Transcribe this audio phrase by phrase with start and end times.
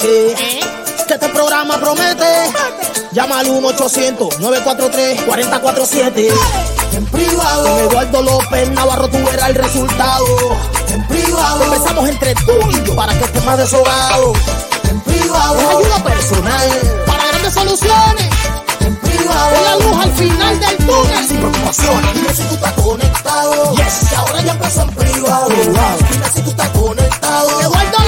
[0.00, 1.04] Conéctate.
[1.06, 2.24] Que este programa promete.
[3.12, 6.32] Llama al 1-800-943-4047.
[6.92, 7.78] En privado.
[7.80, 10.24] Eduardo López Navarro tú verás el resultado.
[10.88, 11.64] En privado.
[11.64, 14.32] Empezamos entre tú y yo para que estés más deshogado.
[14.88, 15.60] En privado.
[15.60, 16.70] Es ayuda personal.
[17.06, 18.30] Para grandes soluciones.
[18.80, 19.54] En privado.
[19.54, 21.28] Es la luz al final del túnel.
[21.28, 22.14] Sin preocupaciones.
[22.14, 23.74] Dime si tú estás conectado.
[23.74, 24.10] Yes.
[24.10, 25.48] Y ahora ya empezó en privado.
[25.48, 27.60] Dime si tú estás conectado.
[27.60, 27.98] Eduardo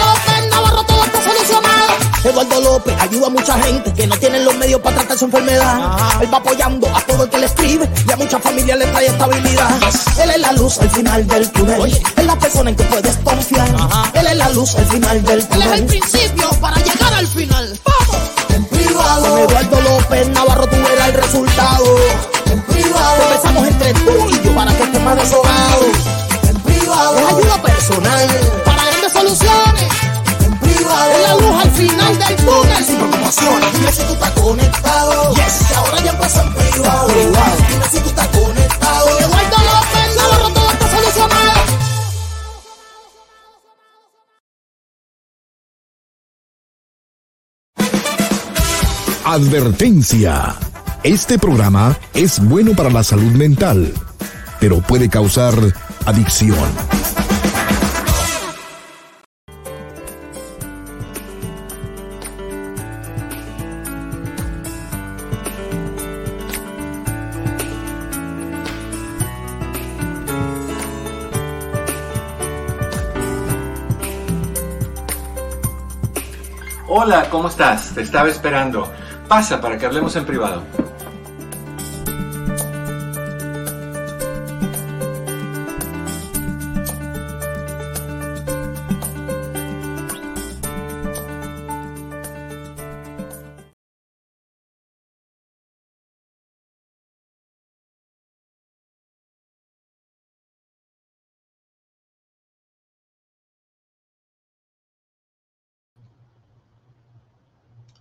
[2.43, 5.97] Eduardo López ayuda a mucha gente que no tienen los medios para tratar su enfermedad.
[6.21, 9.07] Él va apoyando a todo el que le escribe y a muchas familias le trae
[9.07, 9.71] estabilidad.
[10.21, 12.03] Él es la luz al final del túnel.
[12.17, 13.69] Es la persona en que puedes confiar.
[14.15, 15.69] Él es la luz al final del túnel.
[15.69, 17.81] Él es el principio para llegar al final.
[17.85, 18.17] ¡Vamos!
[18.49, 19.23] En privado.
[19.23, 21.85] Con Eduardo López Navarro tú verás el resultado.
[22.51, 23.23] En privado.
[23.31, 25.17] Empezamos entre tú y yo para que estés más.
[49.33, 50.55] Advertencia.
[51.03, 53.91] Este programa es bueno para la salud mental,
[54.61, 55.55] pero puede causar
[56.05, 56.59] adicción.
[76.87, 77.95] Hola, ¿cómo estás?
[77.95, 78.93] Te estaba esperando.
[79.33, 80.63] Pasa para que hablemos en privado.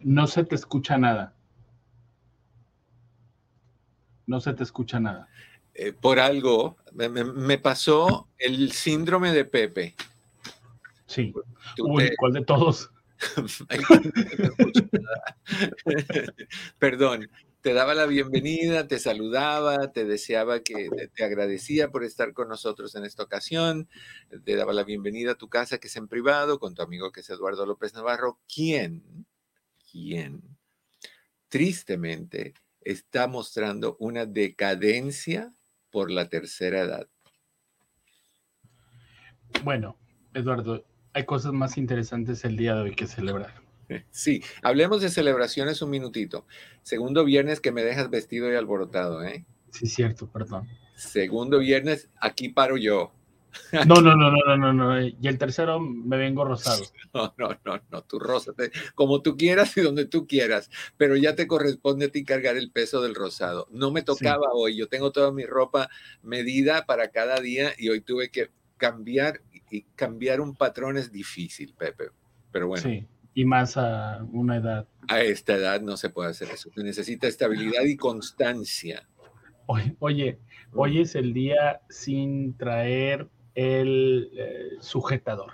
[0.04, 1.36] No se te escucha nada.
[4.26, 5.28] No se te escucha nada.
[5.74, 9.96] Eh, por algo, me, pasó el síndrome de Pepe.
[11.06, 11.34] Sí.
[11.80, 12.92] Uy, te- ¿cuál de todos?
[16.80, 17.30] Perdón,
[17.62, 22.50] te daba la bienvenida, te saludaba, te deseaba que te, te agradecía por estar con
[22.50, 23.88] nosotros en esta ocasión,
[24.44, 27.20] te daba la bienvenida a tu casa que es en privado con tu amigo que
[27.20, 29.26] es Eduardo López Navarro, quien,
[29.92, 30.42] quien
[31.50, 35.54] tristemente está mostrando una decadencia
[35.90, 37.08] por la tercera edad.
[39.64, 39.98] Bueno,
[40.34, 43.62] Eduardo, hay cosas más interesantes el día de hoy que celebrar.
[44.10, 46.48] Sí, hablemos de celebraciones un minutito.
[46.82, 49.46] Segundo viernes que me dejas vestido y alborotado, ¿eh?
[49.72, 50.70] Sí, cierto, perdón.
[50.96, 53.12] Segundo viernes, aquí paro yo.
[53.88, 55.02] No, no, no, no, no, no, no.
[55.02, 56.84] Y el tercero me vengo rosado.
[57.14, 61.36] No, no, no, no, tú rózate como tú quieras y donde tú quieras, pero ya
[61.36, 63.68] te corresponde a ti cargar el peso del rosado.
[63.70, 65.90] No me tocaba hoy, yo tengo toda mi ropa
[66.22, 71.74] medida para cada día y hoy tuve que cambiar y cambiar un patrón es difícil,
[71.78, 72.12] Pepe.
[72.52, 73.08] Pero bueno, Sí.
[73.34, 74.88] Y más a una edad.
[75.08, 76.70] a esta edad no se puede hacer eso.
[76.76, 79.08] Se necesita estabilidad y constancia.
[79.68, 80.40] Oye, oye,
[80.74, 85.52] hoy es el día sin traer el eh, sujetador.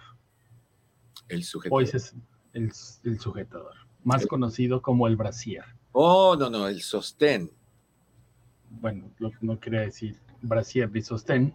[1.30, 1.76] El sujeto.
[1.76, 2.16] Hoy es
[2.54, 2.72] el,
[3.04, 3.74] el sujetador,
[4.04, 5.66] más El- conocido como el brasier.
[5.92, 7.52] Oh, no, no, el sostén.
[8.70, 11.54] Bueno, lo- no quería decir brasier ni sostén,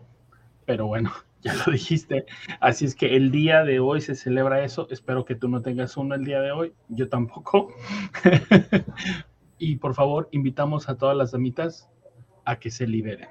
[0.67, 1.13] pero bueno,
[1.43, 2.27] ya lo dijiste.
[2.61, 4.89] Así es que el día de hoy se celebra eso.
[4.91, 6.73] Espero que tú no tengas uno el día de hoy.
[6.89, 7.73] Yo tampoco.
[9.59, 11.89] y por favor, invitamos a todas las damitas
[12.45, 13.29] a que se liberen.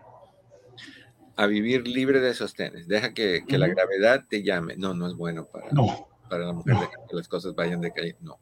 [1.41, 2.87] A vivir libre de sostenes.
[2.87, 4.75] Deja que, que la gravedad te llame.
[4.77, 6.81] No, no es bueno para, No, para la mujer No.
[6.81, 8.15] dejar que las cosas vayan de calle.
[8.21, 8.37] No.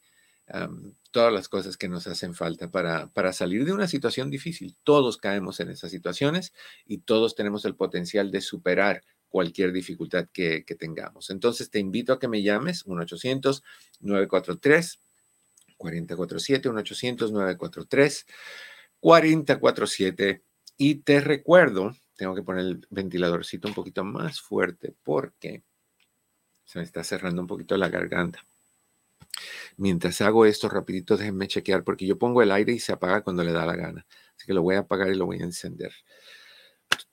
[1.12, 4.76] todas las cosas que nos hacen falta para, para salir de una situación difícil.
[4.84, 6.54] Todos caemos en esas situaciones
[6.86, 11.30] y todos tenemos el potencial de superar cualquier dificultad que, tengamos.
[11.30, 15.00] Entonces te invito a que me llames 1-800-943.
[15.78, 18.26] 447 1-800-943
[19.00, 20.44] 447
[20.78, 25.64] y te recuerdo, tengo que poner el ventiladorcito un poquito más fuerte porque
[26.66, 28.46] se me está cerrando un poquito la garganta.
[29.78, 33.44] Mientras hago esto rapidito, déjenme chequear porque yo pongo el aire y se apaga cuando
[33.44, 34.06] le da la gana.
[34.36, 35.94] Así que lo voy a apagar y lo voy a encender.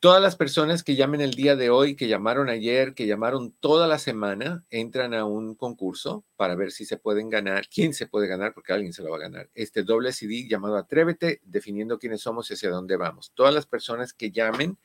[0.00, 3.86] Todas las personas que llamen el día de hoy, que llamaron ayer, que llamaron toda
[3.86, 8.26] la semana, entran a un concurso para ver si se pueden ganar, quién se puede
[8.26, 9.50] ganar, porque alguien se lo va a ganar.
[9.54, 13.32] Este doble CD llamado Atrévete, definiendo quiénes somos y hacia dónde vamos.
[13.34, 14.78] Todas las personas que llamen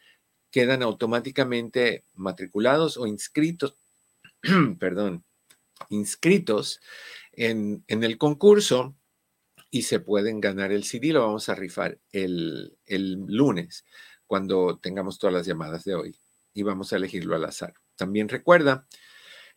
[0.52, 3.76] quedan automáticamente matriculados o inscritos,
[4.80, 5.24] perdón,
[5.90, 6.82] inscritos
[7.32, 8.96] en, el concurso
[9.72, 11.14] y se pueden ganar el CD.
[11.14, 12.76] Lo vamos a rifar el
[13.28, 13.86] lunes
[14.32, 16.18] cuando tengamos todas las llamadas de hoy
[16.54, 17.74] y vamos a elegirlo al azar.
[17.98, 18.88] También recuerda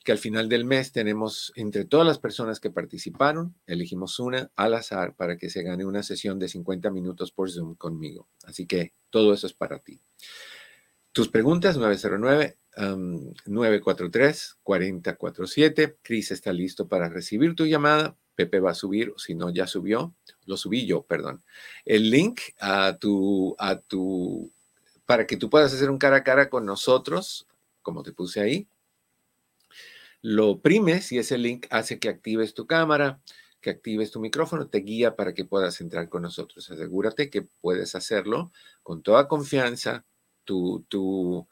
[0.02, 4.74] que al final del mes tenemos entre todas las personas que participaron, elegimos una al
[4.74, 8.26] azar para que se gane una sesión de 50 minutos por Zoom conmigo.
[8.42, 10.00] Así que todo eso es para ti.
[11.12, 12.58] Tus preguntas 909
[13.46, 15.98] 943 4047.
[16.02, 18.16] Cris está listo para recibir tu llamada.
[18.34, 21.44] Pepe va a subir, si no ya subió, lo subí yo, perdón.
[21.84, 24.52] El link a tu a tu
[25.06, 27.46] para que tú puedas hacer un cara a cara con nosotros,
[27.82, 28.68] como te puse ahí.
[30.22, 33.20] Lo oprimes y ese link hace que actives tu cámara,
[33.60, 36.70] que actives tu micrófono, te guía para que puedas entrar con nosotros.
[36.70, 38.50] Asegúrate que puedes hacerlo
[38.82, 40.04] con toda confianza.
[40.44, 41.46] Tu, tu,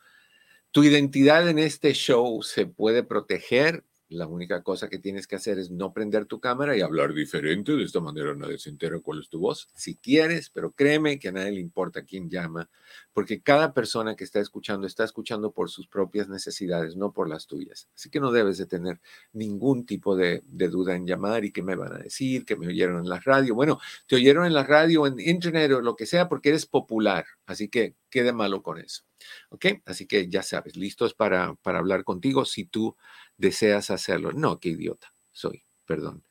[0.71, 5.59] tu identidad en este show se puede proteger la única cosa que tienes que hacer
[5.59, 7.73] es no prender tu cámara y hablar diferente.
[7.73, 9.69] De esta manera nadie se entera cuál es tu voz.
[9.75, 12.69] Si quieres, pero créeme que a nadie le importa quién llama,
[13.13, 17.47] porque cada persona que está escuchando está escuchando por sus propias necesidades, no por las
[17.47, 17.89] tuyas.
[17.95, 19.01] Así que no debes de tener
[19.33, 23.01] ningún tipo de, duda en llamar y qué me van a decir, que me oyeron
[23.01, 23.55] en la radio.
[23.55, 27.25] Bueno, te oyeron en la radio, en internet o lo que sea, porque eres popular.
[27.47, 29.05] Así que quede malo con eso.
[29.51, 29.67] ¿Ok?
[29.87, 32.97] Así que ya sabes, listos para, para hablar contigo si tú
[33.43, 34.33] deseas hacerlo.
[34.33, 36.25] No, qué idiota soy, perdón.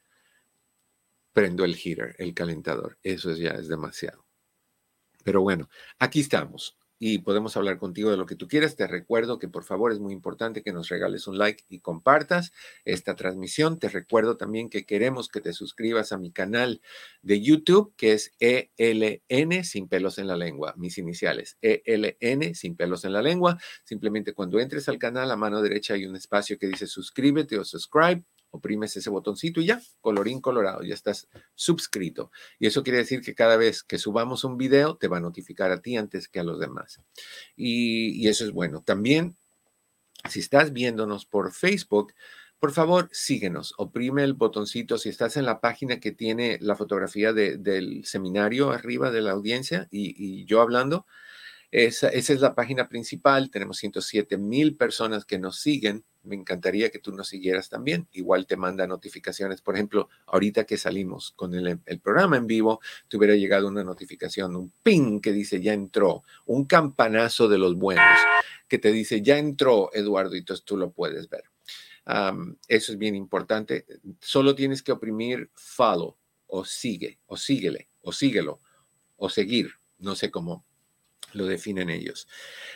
[1.34, 2.98] Prendo el heater, el calentador.
[3.04, 4.26] Eso ya es demasiado.
[5.24, 5.70] Pero bueno,
[6.00, 8.76] aquí estamos y podemos hablar contigo de lo que tú quieras.
[8.76, 12.54] Te recuerdo que por favor es muy importante que nos regales un like y compartas
[12.86, 13.80] esta transmisión.
[13.80, 16.80] Te recuerdo también que queremos que te suscribas a mi canal
[17.24, 23.04] de YouTube, que es ELN sin pelos en la lengua, mis iniciales, ELN sin pelos
[23.04, 23.58] en la lengua.
[23.84, 27.66] Simplemente cuando entres al canal, a mano derecha hay un espacio que dice suscríbete o
[27.66, 32.32] subscribe oprimes ese botoncito y ya, colorín colorado, ya estás suscrito.
[32.60, 35.72] Y eso quiere decir que cada vez que subamos un video te va a notificar
[35.72, 37.02] a ti antes que a los demás.
[37.56, 38.82] Y, eso es bueno.
[38.82, 39.36] También,
[40.30, 42.14] si estás viéndonos por Facebook,
[42.60, 44.98] por favor, síguenos, oprime el botoncito.
[44.98, 49.88] Si estás en la página que tiene la fotografía del seminario arriba de la audiencia
[49.90, 51.08] y, yo hablando,
[51.72, 53.50] esa, esa, es la página principal.
[53.50, 58.08] Tenemos 107 mil personas que nos siguen me encantaría que tú nos siguieras también.
[58.12, 59.62] Igual te manda notificaciones.
[59.62, 64.56] Por ejemplo, ahorita que salimos con el, programa en vivo, te hubiera llegado una notificación,
[64.56, 68.20] un ping que dice ya entró, un campanazo de los buenos
[68.68, 71.44] que te dice ya entró Eduardo y entonces tú lo puedes ver.
[72.68, 73.86] eso es bien importante.
[74.20, 78.62] Solo tienes que oprimir follow o sigue o síguele o síguelo
[79.18, 79.72] o seguir.
[80.00, 80.66] No sé cómo
[81.34, 82.28] lo definen ellos.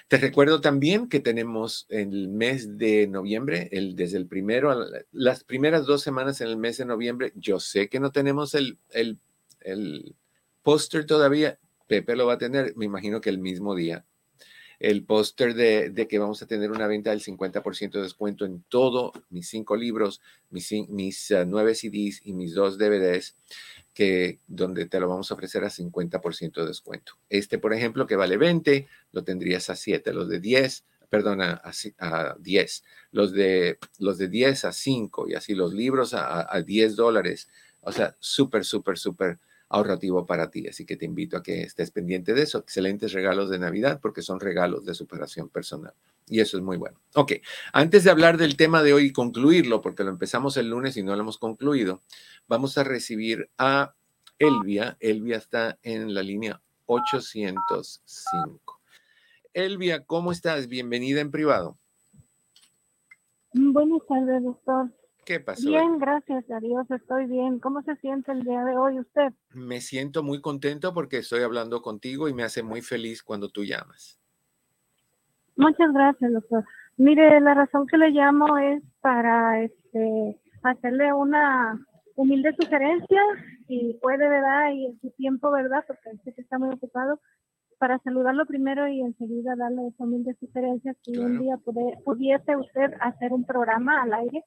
[0.08, 4.76] Te recuerdo también que tenemos el mes de noviembre, el, desde el primero,
[5.12, 8.78] las primeras dos semanas en el mes de noviembre, yo sé que no tenemos el,
[8.92, 9.20] el,
[9.62, 10.16] el
[10.62, 14.06] póster todavía, Pepe lo va a tener, me imagino que el mismo día.
[14.78, 18.62] El póster de, de, que vamos a tener una venta del 50% de descuento en
[18.68, 23.38] todo, mis cinco libros, mis, mis uh, nueve CDs y mis dos DVDs
[24.48, 27.14] donde te lo vamos a ofrecer a 50% de descuento.
[27.30, 32.36] Este, por ejemplo, que vale 20, lo tendrías a 7, los de 10, perdona, a,
[32.40, 36.96] 10, los de, los de 10 a 5 y así los libros a, a 10
[36.96, 37.48] dólares.
[37.82, 40.68] O sea, súper, súper, súper ahorrativo para ti.
[40.68, 42.60] Así que te invito a que estés pendiente de eso.
[42.60, 45.94] Excelentes regalos de Navidad porque son regalos de superación personal.
[46.28, 47.00] Y eso es muy bueno.
[47.14, 47.34] Ok,
[47.72, 51.04] antes de hablar del tema de hoy y concluirlo, porque lo empezamos el lunes y
[51.04, 52.02] no lo hemos concluido,
[52.48, 53.94] vamos a recibir a
[54.40, 54.98] Elvia.
[55.00, 58.82] Elvia está en la línea 805.
[59.54, 60.68] Elvia, ¿cómo estás?
[60.68, 61.78] Bienvenida en privado.
[63.54, 64.90] Buenas tardes, doctor.
[65.26, 65.68] ¿Qué pasó?
[65.68, 67.60] Bien, gracias a Dios, estoy bien.
[67.60, 69.34] ¿Cómo se siente el día de hoy usted?
[69.52, 73.64] Me siento muy contento porque estoy hablando contigo y me hace muy feliz cuando tú
[73.64, 74.20] llamas.
[75.56, 76.66] Muchas gracias, doctor.
[76.98, 81.80] Mire, la razón que le llamo es para este, hacerle una
[82.16, 83.22] humilde sugerencia,
[83.68, 84.72] si puede, ¿verdad?
[84.74, 85.84] Y en su tiempo, ¿verdad?
[85.88, 87.20] Porque usted está muy ocupado,
[87.78, 91.58] para saludarlo primero y enseguida darle esa humilde sugerencia, si un día
[92.04, 94.44] pudiese usted hacer un programa al aire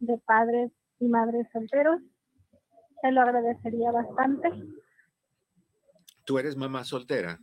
[0.00, 2.00] de padres y madres solteros.
[3.00, 4.48] Se lo agradecería bastante.
[6.24, 7.38] ¿Tú eres mamá soltera?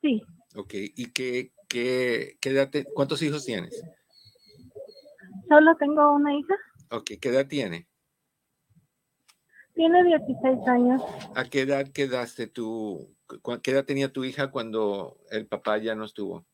[0.00, 0.22] Sí.
[0.56, 3.82] Ok, ¿y qué, qué, qué edad cuántos hijos tienes?
[5.48, 6.54] Solo tengo una hija.
[6.90, 7.86] Ok, ¿qué edad tiene?
[9.74, 11.02] Tiene 16 años.
[11.36, 13.14] ¿A qué edad quedaste tú?
[13.62, 16.44] ¿Qué edad tenía tu hija cuando el papá ya no estuvo?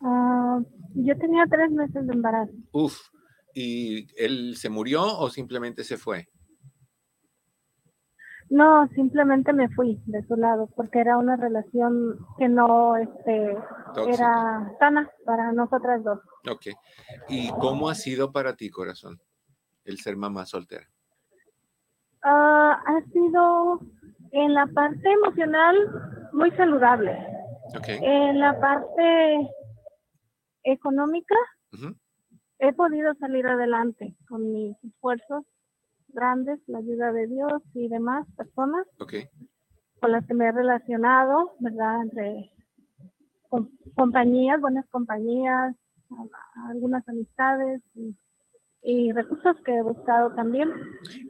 [0.00, 0.60] Ah,
[0.94, 2.52] yo tenía tres meses de embarazo.
[2.72, 3.00] Uf,
[3.54, 6.28] ¿y él se murió o simplemente se fue?
[8.50, 13.56] No, simplemente me fui de su lado porque era una relación que no este,
[14.08, 16.18] era sana para nosotras dos.
[16.50, 16.66] Ok.
[17.28, 19.20] ¿Y cómo ha sido para ti, corazón,
[19.84, 20.84] el ser mamá soltera?
[22.24, 23.80] Ah, ha sido
[24.32, 25.76] en la parte emocional
[26.32, 27.24] muy saludable.
[27.78, 28.00] Okay.
[28.02, 29.48] En la parte
[30.64, 31.36] económica,
[32.58, 35.44] he podido salir adelante con mis esfuerzos
[36.12, 38.86] grandes, la ayuda de Dios y demás personas
[40.00, 42.02] con las que me he relacionado, ¿verdad?
[42.02, 42.50] Entre
[43.94, 45.74] compañías, buenas compañías,
[46.68, 47.82] algunas amistades
[48.82, 50.72] y, recursos que he buscado también.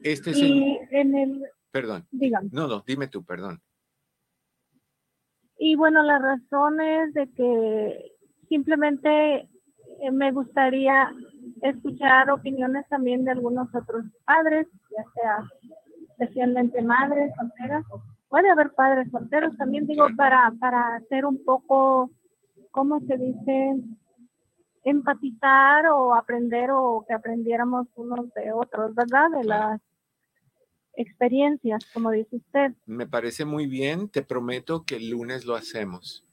[0.03, 1.43] Este y en el...
[1.73, 2.07] Perdón.
[2.11, 2.49] Dígame.
[2.53, 3.61] No, no, dime tú, perdón.
[5.59, 8.13] Y bueno, la razón es de que
[8.49, 9.49] simplemente
[10.01, 11.13] eh, me gustaría
[11.63, 15.45] escuchar opiniones también de algunos otros padres, ya sea
[16.11, 17.85] especialmente madres solteras,
[18.29, 22.11] puede haber padres solteros también, digo, para, para hacer un poco,
[22.71, 23.77] ¿cómo se dice?
[24.85, 29.31] empatizar o aprender o que aprendiéramos unos de otros, ¿verdad?
[29.31, 29.81] De las
[30.95, 32.73] experiencias, como dice usted.
[32.87, 36.25] Me parece muy bien, te prometo que el lunes lo hacemos.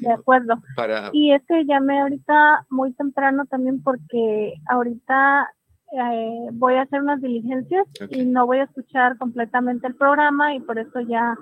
[0.00, 0.54] De acuerdo.
[0.76, 1.10] Para...
[1.12, 5.48] Y es que llamé ahorita muy temprano también porque ahorita
[5.92, 10.60] eh, voy a hacer unas diligencias y no voy a escuchar completamente el programa y
[10.60, 11.36] por eso ya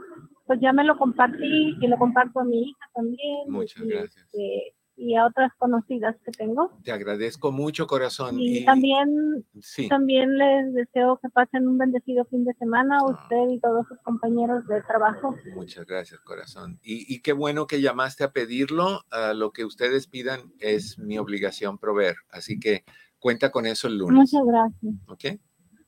[0.46, 3.50] pues ya me lo compartí y lo comparto a mi hija también.
[3.50, 4.24] Muchas gracias.
[4.32, 6.72] Este, y a otras conocidas que tengo.
[6.82, 8.36] Te agradezco mucho, corazón.
[8.38, 9.46] Y, también,
[9.88, 13.12] también les deseo que pasen un bendecido fin de semana, a ah.
[13.12, 15.36] usted y todos sus compañeros de trabajo.
[15.54, 16.80] Muchas gracias, corazón.
[16.82, 19.00] Y, y, qué bueno que llamaste a pedirlo.
[19.12, 22.16] Uh, lo que ustedes pidan es mi obligación proveer.
[22.30, 22.84] Así que
[23.20, 24.32] cuenta con eso el lunes.
[24.32, 24.94] Muchas gracias.
[25.06, 25.40] ¿Ok?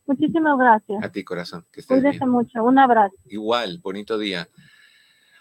[0.06, 1.04] Muchísimas gracias.
[1.04, 1.66] A ti, corazón.
[1.72, 2.62] Que estés Cuídese mucho.
[2.64, 3.14] Un abrazo.
[3.26, 4.48] Igual, bonito día.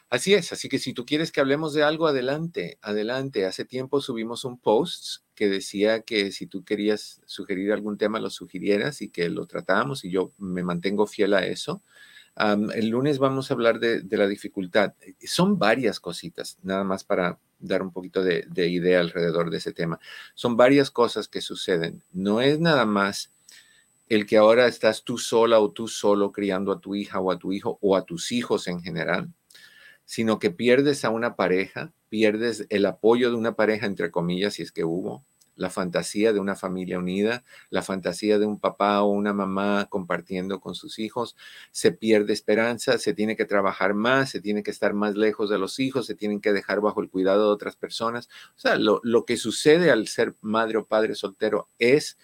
[0.09, 3.45] Así es, así que si tú quieres que hablemos de algo, adelante, adelante.
[3.45, 8.31] Hace tiempo subimos un post que decía que si tú querías sugerir algún tema, lo
[8.31, 11.83] sugirieras y que lo tratáramos y yo me mantengo fiel a eso.
[12.73, 14.93] el lunes vamos a hablar de, la dificultad.
[15.23, 19.99] Son varias cositas, nada más para dar un poquito de idea alrededor de ese tema.
[20.33, 22.03] Son varias cosas que suceden.
[22.13, 23.31] No es nada más
[24.07, 27.37] el que ahora estás tú sola o tú solo criando a tu hija o a
[27.37, 29.31] tu hijo o a tus hijos en general
[30.09, 34.63] sino que pierdes a una pareja, pierdes el apoyo de una pareja, entre comillas, si
[34.63, 35.23] es que hubo,
[35.55, 40.61] la fantasía de una familia unida, la fantasía de un papá o una mamá compartiendo
[40.61, 41.35] con sus hijos,
[41.69, 45.59] se pierde esperanza, se tiene que trabajar más, se tiene que estar más lejos de
[45.59, 48.29] los hijos, se tienen que dejar bajo el cuidado de otras personas.
[48.57, 52.17] O sea, lo, que sucede al ser madre o padre soltero es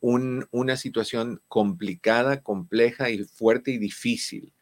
[0.00, 4.54] una situación complicada, compleja y fuerte y difícil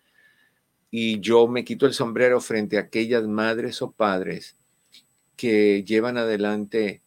[0.91, 4.57] y yo me quito el sombrero frente a aquellas madres o padres
[5.37, 7.03] que llevan adelante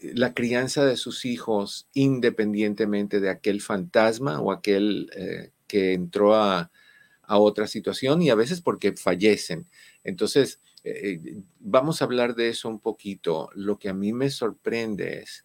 [0.00, 6.70] la crianza de sus hijos independientemente de aquel fantasma o aquel eh, que entró a,
[7.28, 9.66] otra situación y a veces porque fallecen.
[10.04, 13.50] Entonces, eh, eh, vamos a hablar de eso un poquito.
[13.56, 15.44] Lo que a mí me sorprende es,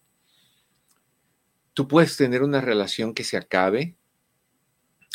[1.74, 3.96] tú puedes tener una relación que se acabe,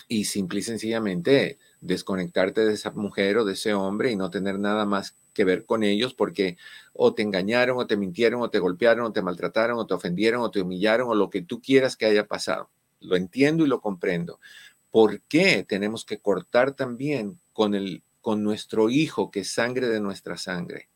[0.08, 4.60] y simple y sencillamente desconectarte de esa mujer o de ese hombre y no tener
[4.60, 6.58] nada más que ver con ellos porque
[6.94, 10.42] o te engañaron o te mintieron o te golpearon o te maltrataron o te ofendieron
[10.42, 12.70] o te humillaron o lo que tú quieras que haya pasado.
[13.00, 14.40] Lo entiendo y lo comprendo.
[14.90, 20.02] ¿Por qué tenemos que cortar también con el con nuestro hijo, que es sangre de
[20.02, 20.90] nuestra sangre.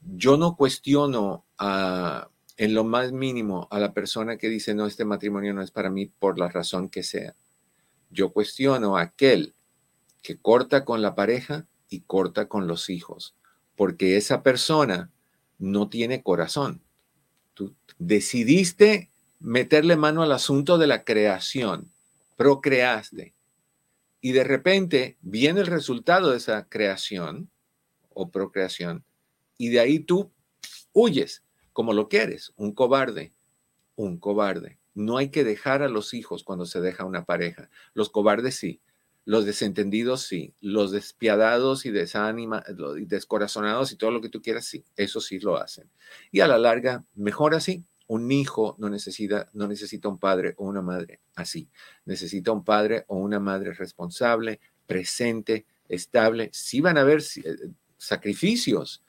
[0.00, 5.52] Yo no cuestiono en lo más mínimo a la persona que dice, no, este matrimonio
[5.54, 7.34] no es para mí por la razón que sea.
[8.16, 9.54] Yo cuestiono a aquel
[10.22, 13.34] que corta con la pareja y corta con los hijos,
[13.76, 15.10] porque esa persona
[15.58, 16.80] no tiene corazón.
[17.52, 21.92] Tú decidiste meterle mano al asunto de la creación,
[22.36, 23.34] procreaste,
[24.22, 27.50] y de repente viene el resultado de esa creación
[28.14, 29.04] o procreación,
[29.58, 30.32] y de ahí tú
[30.94, 31.42] huyes
[31.74, 33.34] como lo quieres, un cobarde,
[33.94, 34.78] un cobarde.
[34.96, 37.68] No hay que dejar a los hijos cuando se deja una pareja.
[37.92, 38.80] Los cobardes sí,
[39.26, 44.86] los desentendidos sí, los despiadados y y descorazonados y todo lo que tú quieras sí,
[44.96, 45.90] eso sí lo hacen.
[46.32, 47.84] Y a la larga, mejor así.
[48.08, 51.68] Un hijo no necesita, no necesita un padre o una madre así.
[52.06, 56.48] Necesita un padre o una madre responsable, presente, estable.
[56.54, 57.56] Sí van a haber eh,
[57.98, 59.02] sacrificios.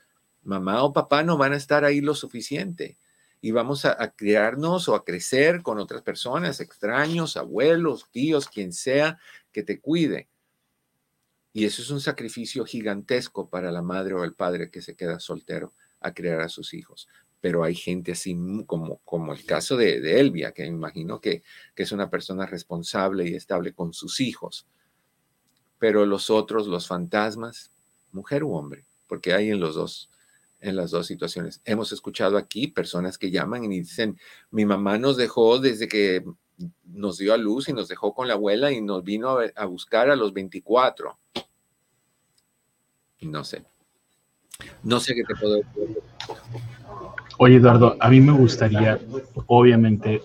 [0.44, 2.98] Mamá o papá no van a estar ahí lo suficiente
[3.48, 8.74] y vamos a, a, criarnos o a crecer con otras personas, extraños, abuelos, tíos, quien
[8.74, 9.20] sea
[9.54, 10.28] que te cuide.
[11.54, 15.22] Y eso es un sacrificio gigantesco para la madre o el padre que se queda
[15.22, 17.08] soltero a criar a sus hijos.
[17.40, 21.42] Pero hay gente así como, como el caso de, Elvia, que me imagino que,
[21.74, 24.68] que es una persona responsable y estable con sus hijos.
[25.80, 27.72] Pero los otros, los fantasmas,
[28.12, 30.10] mujer u hombre, porque hay en los dos,
[30.60, 31.62] en las dos situaciones.
[31.66, 34.18] Hemos escuchado aquí personas que llaman y dicen,
[34.52, 36.24] mi mamá nos dejó desde que
[36.86, 40.10] nos dio a luz y nos dejó con la abuela y nos vino a, buscar
[40.10, 41.18] a los 24.
[43.22, 43.64] No sé.
[44.84, 46.02] No sé qué te puedo decir.
[47.38, 49.00] Oye, Eduardo, a mí me gustaría,
[49.46, 50.24] obviamente,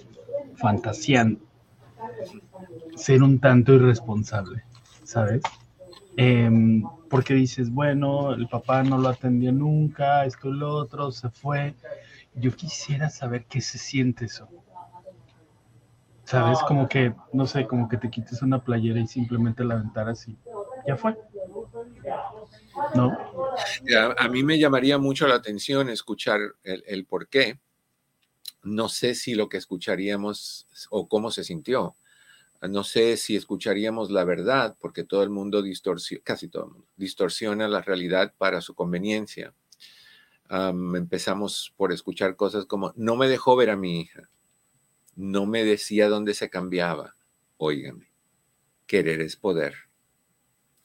[0.57, 1.41] fantaseando,
[2.97, 4.65] ser un tanto irresponsable,
[5.05, 5.43] ¿sabes?
[6.17, 11.29] Em, porque dices, bueno, el papá no lo atendió nunca, esto y lo otro, se
[11.29, 11.75] fue.
[12.35, 14.49] Yo quisiera saber qué se siente eso.
[16.25, 16.59] ¿Sabes?
[16.67, 20.39] Como que, no sé, como que te quites una playera y simplemente la aventaras y
[20.87, 21.15] ya fue.
[22.95, 23.15] ¿No?
[24.17, 27.61] A, mí me llamaría mucho la atención escuchar el, el por qué.
[28.63, 31.95] No sé si lo que escucharíamos o cómo se sintió
[32.69, 36.89] no sé si escucharíamos la verdad, porque todo el mundo distorsiona, casi todo el mundo,
[36.97, 39.53] distorsiona la realidad para su conveniencia.
[40.49, 44.29] empezamos por escuchar cosas como, no me dejó ver a mi hija,
[45.17, 47.17] no me decía dónde se cambiaba.
[47.57, 48.13] Óigame,
[48.87, 49.75] querer es poder.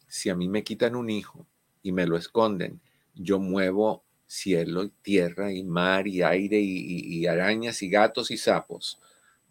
[0.07, 1.47] Si a mí me quitan un hijo
[1.83, 2.81] y me lo esconden,
[3.13, 8.99] yo muevo cielo y tierra y mar y aire y arañas y gatos y sapos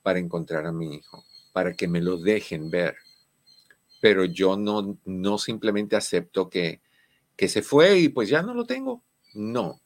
[0.02, 1.24] para encontrar a mi hijo
[1.56, 2.96] para que me lo dejen ver.
[4.02, 6.82] Pero yo no, no simplemente acepto que,
[7.34, 9.02] que se fue y pues ya no lo tengo.
[9.32, 9.80] No.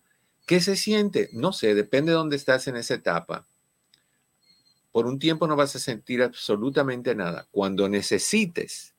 [0.48, 1.30] ¿Qué se siente?
[1.32, 3.46] No sé, depende de dónde estás en esa etapa.
[4.90, 7.46] Por un tiempo no vas a sentir absolutamente nada.
[7.52, 8.96] Cuando necesites,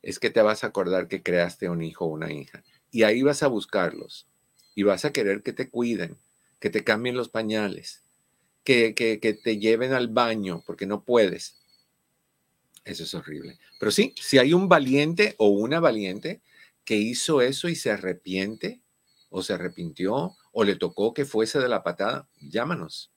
[0.00, 2.62] es que te vas a acordar que creaste un hijo o una hija.
[2.92, 4.28] Y ahí vas a buscarlos.
[4.76, 6.18] Y vas a querer que te cuiden,
[6.60, 8.04] que te cambien los pañales,
[8.62, 11.61] que, que, que te lleven al baño porque no puedes.
[12.84, 13.58] Eso es horrible.
[13.78, 16.42] Pero sí, si hay un valiente o una valiente
[16.84, 18.82] que hizo eso y se arrepiente
[19.30, 23.10] o se arrepintió o le tocó que fuese de la patada, llámanos.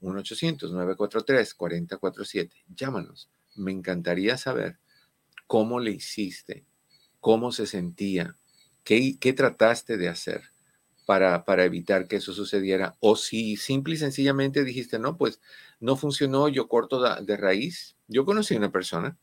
[0.00, 2.50] 1-800-943-4047.
[2.74, 3.30] Llámanos.
[3.54, 4.78] Me encantaría saber
[5.46, 6.64] cómo le hiciste,
[7.20, 8.36] cómo se sentía,
[8.84, 10.52] qué, qué trataste de hacer
[11.04, 12.96] para, para evitar que eso sucediera.
[13.00, 15.40] O si simple y sencillamente dijiste, no, pues
[15.80, 19.16] no funcionó, yo corto de raíz, yo conocí una persona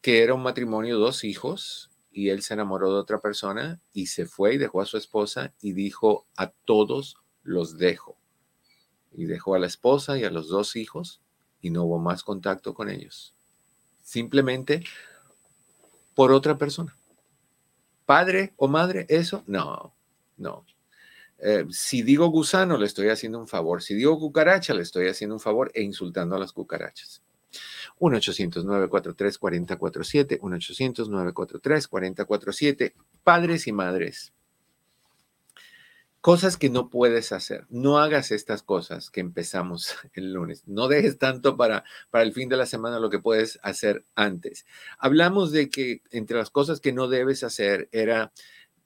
[0.00, 4.24] que era un matrimonio, dos hijos, y él se enamoró de otra persona y se
[4.26, 8.16] fue y dejó a su esposa y dijo, a todos los dejo.
[9.12, 11.20] Y dejó a la esposa y a los dos hijos
[11.60, 13.34] y no hubo más contacto con ellos.
[14.02, 14.84] Simplemente
[16.14, 16.96] por otra persona.
[18.06, 19.94] Padre o madre, eso, no,
[20.36, 20.64] no.
[21.38, 23.82] Eh, si digo gusano, le estoy haciendo un favor.
[23.82, 27.23] Si digo cucaracha, le estoy haciendo un favor e insultando a las cucarachas.
[27.98, 32.92] 1-800-943-4047, 1-800-943-4047.
[33.22, 34.32] Padres y madres,
[36.24, 37.66] cosas que no puedes hacer.
[37.68, 40.62] No hagas estas cosas que empezamos el lunes.
[40.66, 44.64] No dejes tanto para, para el fin de la semana lo que puedes hacer antes.
[44.98, 48.32] Hablamos de que entre las cosas que no debes hacer era...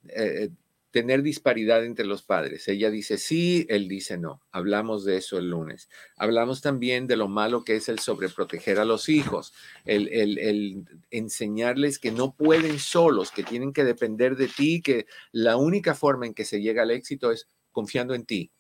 [0.09, 0.51] Eh,
[0.91, 2.67] tener disparidad entre los padres.
[2.69, 4.41] Ella dice sí, él dice no.
[4.51, 5.89] Hablamos de eso el lunes.
[6.17, 9.53] Hablamos también de lo malo que es el sobreproteger a los hijos,
[9.85, 15.57] el, el, enseñarles que no pueden solos, que tienen que depender de ti, que la
[15.57, 18.51] única forma en que se llega al éxito es confiando en ti.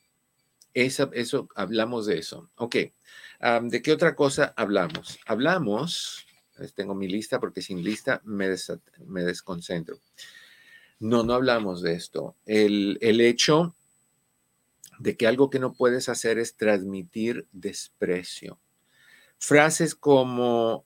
[0.74, 2.50] Eso, eso hablamos de eso.
[2.56, 2.76] Ok.
[3.62, 5.18] ¿De qué otra cosa hablamos?
[5.26, 6.26] Hablamos,
[6.74, 8.54] tengo mi lista porque sin lista me,
[9.06, 9.98] me desconcentro.
[11.00, 12.34] No, no hablamos de esto.
[12.44, 13.74] El, hecho
[14.98, 18.58] de que algo que no puedes hacer es transmitir desprecio.
[19.38, 20.84] Frases como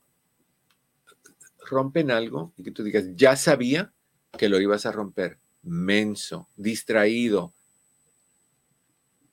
[1.65, 3.93] rompen algo y que tú digas, ya sabía
[4.37, 5.39] que lo ibas a romper.
[5.63, 7.55] Menso, distraído,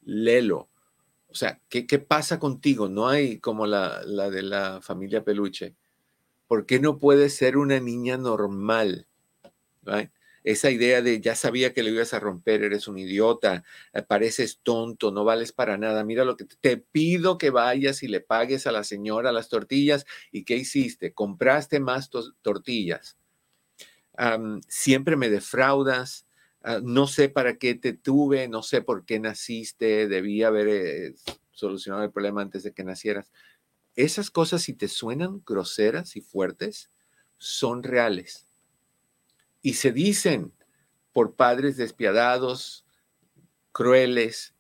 [0.06, 0.70] lelo.
[1.28, 2.88] O sea, ¿qué, ¿qué, pasa contigo?
[2.88, 5.76] No hay como la, la de la familia Peluche.
[6.48, 9.08] ¿Por qué no puedes ser una niña normal?
[10.44, 14.60] Esa idea de ya sabía que lo ibas a romper, eres un idiota, eh, pareces
[14.64, 18.68] tonto, no vales para nada, mira lo que te, pido que vayas y le pagues
[18.68, 21.14] a la señora las tortillas y ¿qué hiciste?
[21.14, 22.10] Compraste más
[22.42, 23.18] tortillas.
[24.68, 26.28] siempre me defraudas,
[26.64, 31.16] ah, no sé para qué te tuve, no sé por qué naciste, debía haber eh,
[31.52, 33.32] solucionado el problema antes de que nacieras.
[33.96, 36.92] Esas cosas, si te suenan groseras y fuertes,
[37.38, 38.49] son reales
[39.62, 40.54] y se dicen
[41.12, 42.86] por padres despiadados,
[43.72, 44.54] crueles.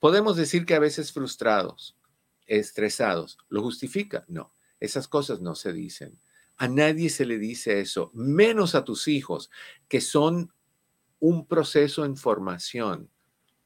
[0.00, 1.96] Podemos decir que a veces frustrados,
[2.46, 3.38] estresados.
[3.48, 4.24] ¿Lo justifica?
[4.28, 6.20] No, esas cosas no se dicen.
[6.56, 9.50] A nadie se le dice eso, menos a tus hijos,
[9.88, 10.52] que son
[11.18, 13.10] un proceso en formación,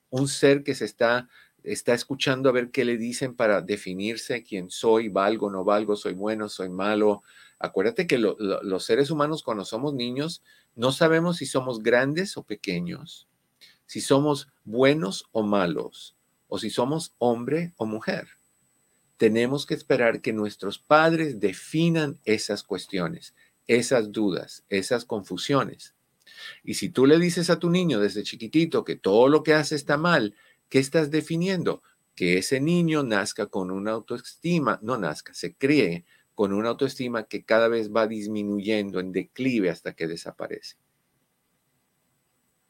[0.08, 1.28] un ser que se está,
[1.62, 6.14] está escuchando a ver qué le dicen para definirse quién soy, valgo, no valgo, soy
[6.14, 7.22] bueno, soy malo,
[7.62, 10.42] Acuérdate que los seres humanos cuando somos niños
[10.74, 13.28] no sabemos si somos grandes o pequeños,
[13.84, 16.16] si somos buenos o malos,
[16.48, 18.28] o si somos hombre o mujer.
[19.18, 23.34] Tenemos que esperar que nuestros padres definan esas cuestiones,
[23.66, 25.94] esas dudas, esas confusiones.
[26.64, 29.74] Y si tú le dices a tu niño desde chiquitito que todo lo que hace
[29.74, 30.34] está mal,
[30.70, 31.82] ¿qué estás definiendo?
[32.14, 36.06] Que ese niño nazca con una autoestima, no nazca, se cree
[36.40, 40.76] con una autoestima que cada vez va disminuyendo en declive hasta que desaparece.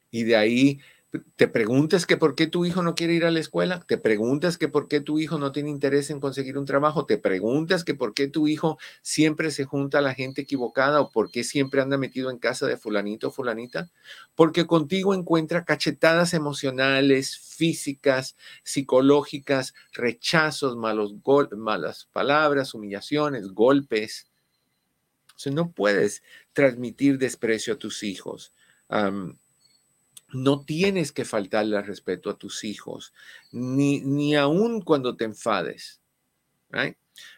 [0.09, 0.81] Y de ahí
[1.35, 4.57] te preguntas que por qué tu hijo no quiere ir a la escuela, te preguntas
[4.57, 7.93] que por qué tu hijo no tiene interés en conseguir un trabajo, te preguntas que
[7.93, 11.81] por qué tu hijo siempre se junta a la gente equivocada o por qué siempre
[11.81, 13.91] anda metido en casa de fulanito o fulanita,
[14.35, 21.13] porque contigo encuentra cachetadas emocionales, físicas, psicológicas, rechazos, malos
[21.57, 24.31] malas palabras, humillaciones, golpes.
[25.35, 28.53] O sea, no puedes transmitir desprecio a tus hijos.
[30.33, 33.13] No tienes que faltarle al respeto a tus hijos,
[33.51, 36.01] ni, ni aún cuando te enfades.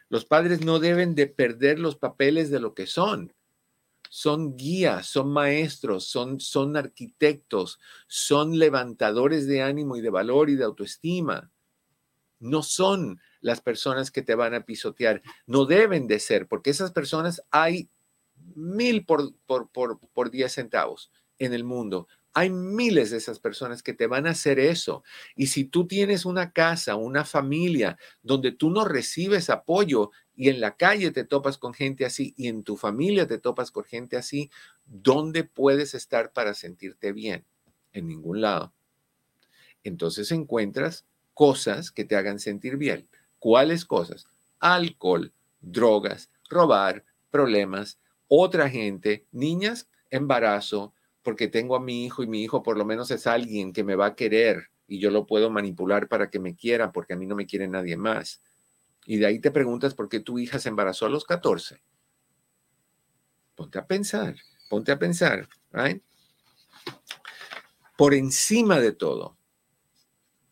[0.10, 3.34] Los padres no deben de perder los papeles de lo que son.
[4.10, 10.56] Son guías, son maestros, son, son arquitectos, son levantadores de ánimo y de valor y
[10.56, 11.50] de autoestima.
[12.40, 15.24] No son las personas que te van a pisotear.
[15.48, 17.90] No deben de ser, porque esas personas hay
[18.54, 21.12] mil por, por, por, por diez centavos
[21.46, 22.08] en el mundo.
[22.34, 25.04] Hay miles de esas personas que te van a hacer eso.
[25.36, 30.60] Y si tú tienes una casa, una familia donde tú no recibes apoyo y en
[30.60, 34.18] la calle te topas con gente así y en tu familia te topas con gente
[34.18, 34.50] así,
[34.86, 37.46] ¿dónde puedes estar para sentirte bien?
[37.92, 38.74] En ningún lado.
[39.84, 43.08] Entonces encuentras cosas que te hagan sentir bien.
[43.38, 44.26] ¿Cuáles cosas?
[44.60, 52.44] Alcohol, drogas, robar, problemas, otra gente, niñas, embarazo, porque tengo a mi hijo y mi
[52.44, 55.50] hijo por lo menos es alguien que me va a querer y yo lo puedo
[55.50, 58.42] manipular para que me quiera porque a mí no me quiere nadie más.
[59.06, 61.82] Y de ahí te preguntas por qué tu hija se embarazó a los 14.
[63.56, 64.36] Ponte a pensar,
[64.70, 65.48] ponte a pensar.
[67.98, 69.38] Por encima de todo,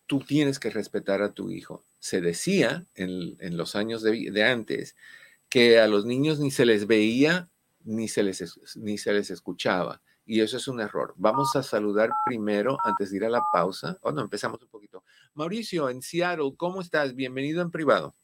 [0.07, 1.85] tú tienes que respetar a tu hijo.
[1.99, 4.95] Se decía en, los años de, de, antes
[5.49, 7.49] que a los niños ni se les veía
[7.83, 11.13] ni se les, ni se les escuchaba y eso es un error.
[11.17, 13.97] Vamos a saludar primero antes de ir a la pausa.
[14.01, 15.03] Oh, no, empezamos un poquito.
[15.33, 17.15] Mauricio, en Seattle, ¿cómo estás?
[17.15, 18.15] Bienvenido en privado.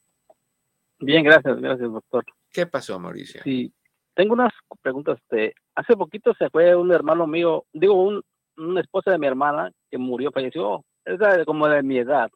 [1.00, 2.24] Bien, gracias, gracias, doctor.
[2.50, 3.42] ¿Qué pasó, Mauricio?
[3.42, 3.72] Sí,
[4.14, 5.18] tengo unas preguntas.
[5.22, 8.22] Este, hace poquito se fue un hermano mío, digo, un,
[8.56, 12.30] una esposa de mi hermana que murió, falleció, es como de mi edad.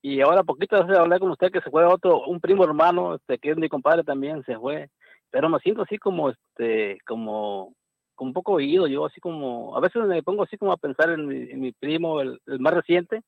[0.00, 3.50] Y ahora poquito hablé con usted que se fue otro, un primo hermano, este, que
[3.50, 4.88] es mi compadre también, se fue.
[5.30, 7.74] Pero me siento así como, este, como
[8.18, 11.10] con un poco oído, yo así como, a veces me pongo así como a pensar
[11.10, 13.22] en mi, en mi primo, el, el, más reciente,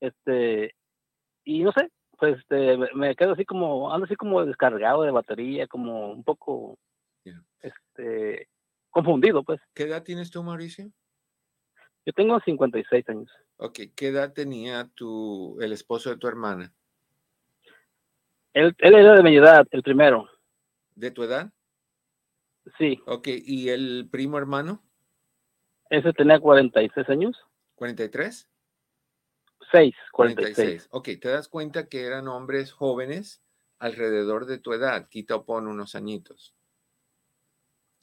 [0.00, 0.74] este,
[1.44, 5.68] y no sé, pues este, me quedo así como, ando así como descargado de batería,
[5.68, 6.76] como un poco,
[7.22, 7.40] yeah.
[7.60, 8.48] este,
[8.90, 9.60] confundido, pues.
[9.74, 10.90] ¿Qué edad tienes tú, Mauricio?
[12.04, 13.30] Yo tengo 56 años.
[13.58, 16.74] Ok, ¿qué edad tenía tu, el esposo de tu hermana?
[18.54, 20.28] Él, él era de mi edad, el primero.
[20.96, 21.52] ¿De tu edad?
[22.78, 23.00] Sí.
[23.06, 24.82] Ok, ¿y el primo hermano?
[25.90, 27.36] Ese tenía 46 años.
[27.76, 28.46] ¿43?
[29.70, 30.54] 6, 46.
[30.56, 30.88] 46.
[30.90, 33.42] Ok, te das cuenta que eran hombres jóvenes
[33.78, 36.54] alrededor de tu edad, quita o pon unos añitos.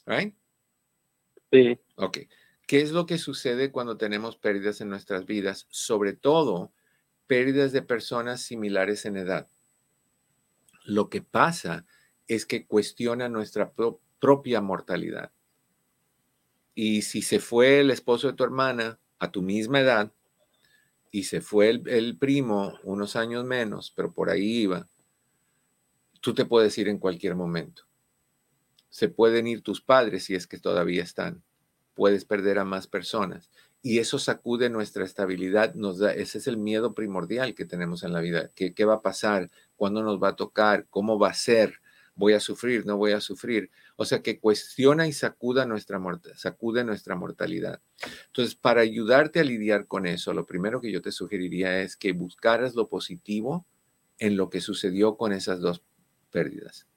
[0.06, 0.36] ¿Right?
[1.52, 1.80] Sí.
[1.96, 2.20] Ok.
[2.68, 5.66] ¿Qué es lo que sucede cuando tenemos pérdidas en nuestras vidas?
[5.70, 6.72] Sobre todo,
[7.28, 9.48] pérdidas de personas similares en edad.
[10.84, 11.86] Lo que pasa
[12.28, 15.32] es que cuestiona nuestra pro propia mortalidad.
[16.76, 20.12] Y si se fue el esposo de tu hermana a tu misma edad
[21.12, 24.88] y se fue el, el primo unos años menos, pero por ahí iba,
[26.22, 27.84] tú te puedes ir en cualquier momento.
[28.90, 31.44] Se pueden ir tus padres si es que todavía están.
[31.96, 33.50] Puedes perder a más personas.
[33.82, 38.12] Y eso sacude nuestra estabilidad, nos da, ese es el miedo primordial que tenemos en
[38.12, 38.52] la vida.
[38.54, 39.50] ¿Qué, ¿Qué va a pasar?
[39.78, 40.86] ¿Cuándo nos va a tocar?
[40.90, 41.80] ¿Cómo va a ser?
[42.20, 42.86] ¿Voy a sufrir?
[42.86, 43.72] ¿No voy a sufrir?
[43.96, 46.02] O sea, que cuestiona y sacuda nuestra,
[46.36, 47.80] sacude nuestra mortalidad.
[48.26, 52.12] Entonces, para ayudarte a lidiar con eso, lo primero que yo te sugeriría es que
[52.12, 53.66] buscaras lo positivo
[54.18, 55.82] en lo que sucedió con esas dos
[56.30, 56.88] pérdidas.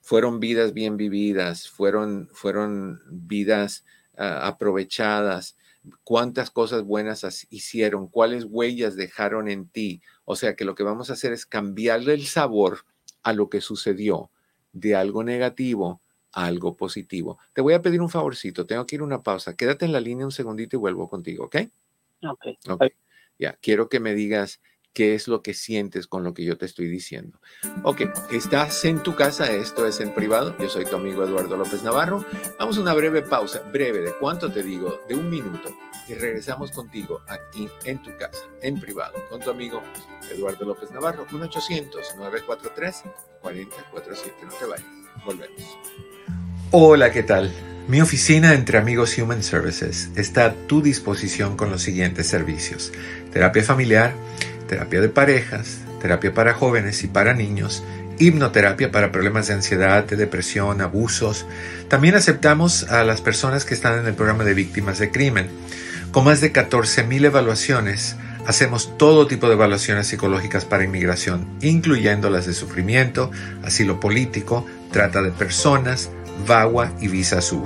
[0.00, 5.58] Fueron vidas bien vividas, fueron, fueron vidas uh, aprovechadas,
[6.04, 10.00] cuántas cosas buenas hicieron, cuáles huellas dejaron en ti.
[10.24, 12.86] O sea que lo que vamos a hacer es cambiarle el sabor
[13.22, 14.30] a lo que sucedió
[14.72, 16.00] de algo negativo
[16.32, 17.38] a algo positivo.
[17.52, 19.54] Te voy a pedir un favorcito, tengo que ir a una pausa.
[19.54, 21.56] Quédate en la línea un segundito y vuelvo contigo, ¿ok?
[22.22, 22.46] Ok.
[22.68, 22.90] okay.
[23.38, 24.60] Ya, quiero que me digas
[24.92, 27.40] qué es lo que sientes con lo que yo te estoy diciendo.
[27.82, 31.82] Ok, estás en tu casa, esto es en privado, yo soy tu amigo Eduardo López
[31.82, 32.24] Navarro.
[32.58, 35.00] Vamos a una breve pausa, breve, ¿de cuánto te digo?
[35.08, 35.70] De un minuto.
[36.08, 39.82] Y regresamos contigo aquí en tu casa, en privado, con tu amigo
[40.30, 43.04] Eduardo López Navarro, 1-800-943-4047.
[44.42, 44.86] No te vayas,
[45.24, 45.62] volvemos.
[46.70, 47.52] Hola, ¿qué tal?
[47.88, 52.92] Mi oficina entre amigos Human Services está a tu disposición con los siguientes servicios.
[53.32, 54.14] Terapia familiar,
[54.66, 57.82] terapia de parejas, terapia para jóvenes y para niños,
[58.18, 61.46] hipnoterapia para problemas de ansiedad, de depresión, abusos.
[61.88, 65.48] También aceptamos a las personas que están en el programa de víctimas de crimen.
[66.10, 72.46] Con más de 14.000 evaluaciones, hacemos todo tipo de evaluaciones psicológicas para inmigración, incluyendo las
[72.46, 73.30] de sufrimiento,
[73.64, 76.10] asilo político, trata de personas,
[76.46, 77.64] VAWA y Visa Sur.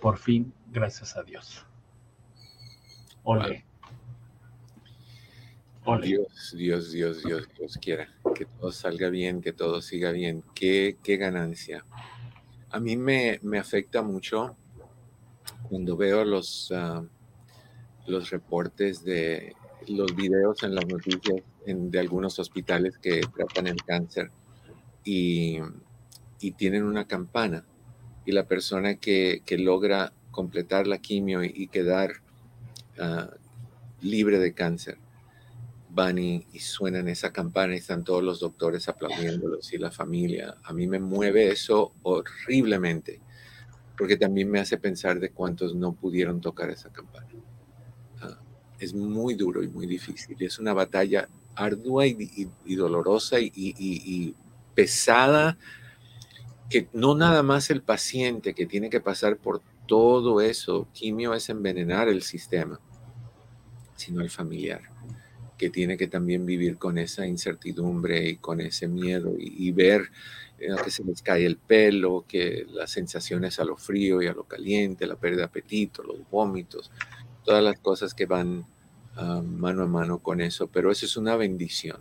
[0.00, 1.66] por fin, gracias a Dios.
[3.24, 3.64] Ole.
[5.86, 6.06] Ole.
[6.06, 10.44] Dios, Dios, Dios, Dios, Dios quiera que todo salga bien, que todo siga bien.
[10.54, 11.84] Qué, qué ganancia.
[12.70, 14.56] A mí me, me afecta mucho
[15.68, 17.06] cuando veo los, uh,
[18.06, 19.54] los reportes de
[19.88, 24.30] los videos en las noticias en, de algunos hospitales que tratan el cáncer
[25.04, 25.58] y,
[26.40, 27.64] y tienen una campana
[28.24, 32.10] y la persona que, que logra completar la quimio y, quedar
[32.98, 33.30] uh,
[34.00, 34.98] libre de cáncer
[35.88, 40.56] van y, y, suenan esa campana y están todos los doctores aplaudiéndolos y la familia.
[40.64, 43.20] A mí me mueve eso horriblemente
[43.96, 47.28] porque también me hace pensar de cuántos no pudieron tocar esa campana.
[48.78, 50.36] Es muy duro y muy difícil.
[50.38, 54.34] Es una batalla ardua y, dolorosa y,
[54.74, 55.56] pesada,
[56.68, 61.48] que no nada más el paciente que tiene que pasar por todo eso, quimio es
[61.48, 62.78] envenenar el sistema,
[63.94, 64.82] sino el familiar,
[65.56, 70.10] que tiene que también vivir con esa incertidumbre y con ese miedo y, ver
[70.58, 74.34] eh, que se les cae el pelo, que las sensaciones a lo frío y a
[74.34, 76.90] lo caliente, la pérdida de apetito, los vómitos,
[77.44, 78.66] todas las cosas que van
[79.16, 81.98] ah, mano a mano con eso, pero eso es una bendición.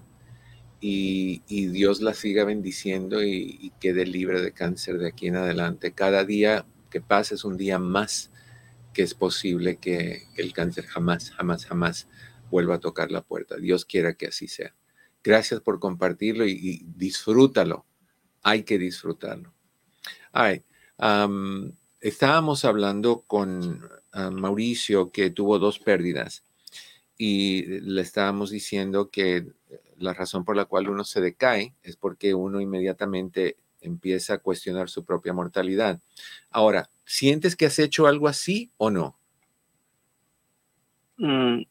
[0.81, 5.93] Y, Dios la siga bendiciendo y, y, quede libre de cáncer de aquí en adelante.
[5.93, 8.29] Cada día que pasa es un día más
[8.93, 12.07] que es posible que el cáncer jamás, jamás, jamás
[12.49, 13.57] vuelva a tocar la puerta.
[13.57, 14.75] Dios quiera que así sea.
[15.23, 17.85] Gracias por compartirlo y, disfrútalo.
[18.43, 19.53] Hay que disfrutarlo.
[21.99, 26.43] estábamos hablando con ah, Mauricio que tuvo dos pérdidas
[27.17, 29.47] y le estábamos diciendo que
[29.97, 34.89] la razón por la cual uno se decae es porque uno inmediatamente empieza a cuestionar
[34.89, 36.01] su propia mortalidad.
[36.49, 39.17] Ahora, ¿sientes que has hecho algo así o no?
[41.17, 41.61] Mm,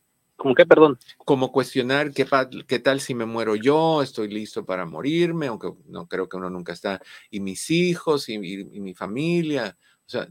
[0.44, 0.98] ¿Cómo qué, perdón?
[1.24, 2.26] Como cuestionar qué,
[2.68, 6.50] qué tal si me muero yo, estoy listo para morirme, aunque no creo que uno
[6.50, 9.74] nunca está, y mis hijos y, mi familia.
[10.00, 10.28] O sea,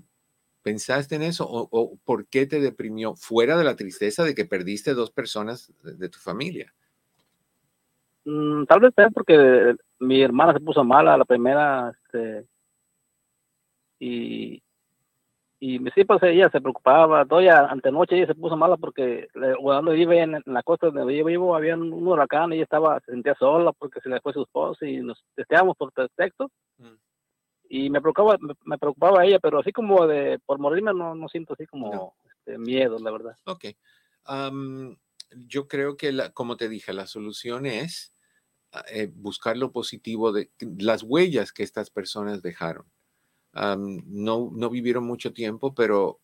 [0.61, 1.47] ¿pensaste en eso?
[1.49, 6.09] ¿O, por qué te deprimió fuera de la tristeza de que perdiste dos personas de,
[6.09, 6.71] tu familia?
[8.25, 12.45] Mm, tal vez porque mi hermana se puso mala la primera, este,
[13.97, 14.62] y,
[15.65, 19.29] y sí, pues ella se preocupaba, todavía antenoche ella se puso mala porque
[19.61, 23.13] cuando vive en, la costa donde yo vivo había un, huracán y ella estaba, se
[23.13, 26.51] sentía sola porque se le fue su esposo y nos testeamos por texto.
[26.79, 26.95] Mm.
[27.69, 31.53] Y me preocupaba, me, preocupaba ella, pero así como de por morirme no, no siento
[31.53, 33.37] así como este, miedo, la verdad.
[33.45, 33.67] Ok.
[35.47, 38.13] yo creo que, la, como te dije, la solución es
[38.89, 42.85] eh, buscar lo positivo de las huellas que estas personas dejaron
[43.53, 46.19] no, no vivieron mucho tiempo, pero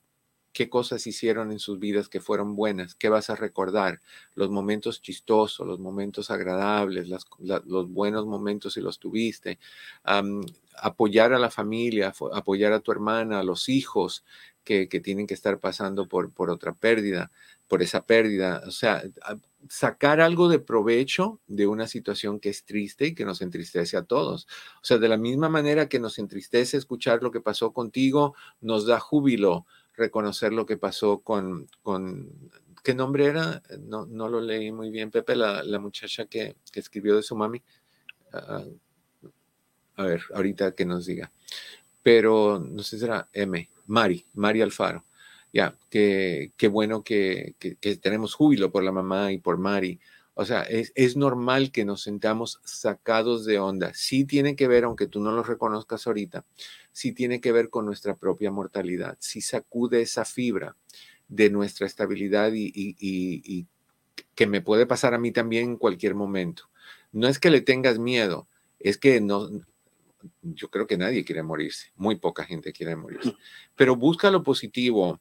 [0.51, 4.01] qué cosas hicieron en sus vidas que fueron buenas, qué vas a recordar,
[4.33, 9.59] los momentos chistosos, los momentos agradables, los buenos momentos si los tuviste,
[10.81, 14.23] apoyar a la familia, apoyar a tu hermana, a los hijos
[14.87, 17.31] que, tienen que estar pasando por, por otra pérdida,
[17.67, 19.03] por esa pérdida, o sea,
[19.67, 24.03] sacar algo de provecho de una situación que es triste y que nos entristece a
[24.03, 24.47] todos.
[24.75, 28.85] O sea, de la misma manera que nos entristece escuchar lo que pasó contigo, nos
[28.85, 32.29] da júbilo reconocer lo que pasó con, con
[32.83, 33.63] ¿qué nombre era?
[33.79, 37.35] No, no lo leí muy bien, Pepe, la, la muchacha que, que, escribió de su
[37.35, 37.63] mami.
[38.31, 38.63] Ah,
[39.95, 41.31] a ver, ahorita que nos diga.
[42.03, 45.03] Pero no sé si era M, Mari, Mari Alfaro
[45.51, 47.55] ya, qué, bueno que,
[48.01, 49.99] tenemos júbilo por la mamá y por Mari.
[50.35, 53.91] O sea, es, normal que nos sentamos sacados de onda.
[53.93, 56.45] Sí tiene que ver, aunque tú no lo reconozcas ahorita,
[56.91, 59.17] sí tiene que ver con nuestra propia mortalidad.
[59.19, 60.75] Sí sacude esa fibra
[61.27, 63.67] de nuestra estabilidad y, y
[64.35, 66.69] que me puede pasar a mí también en cualquier momento.
[67.11, 68.47] No es que le tengas miedo,
[68.79, 69.49] es que no,
[70.41, 73.35] yo creo que nadie quiere morirse, muy poca gente quiere morirse,
[73.75, 75.19] pero busca lo positivo,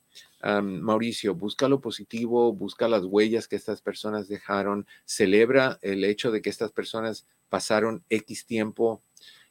[0.63, 6.43] Mauricio, busca lo positivo, busca las huellas que estas personas dejaron, celebra el hecho de
[6.43, 9.03] que estas personas pasaron X tiempo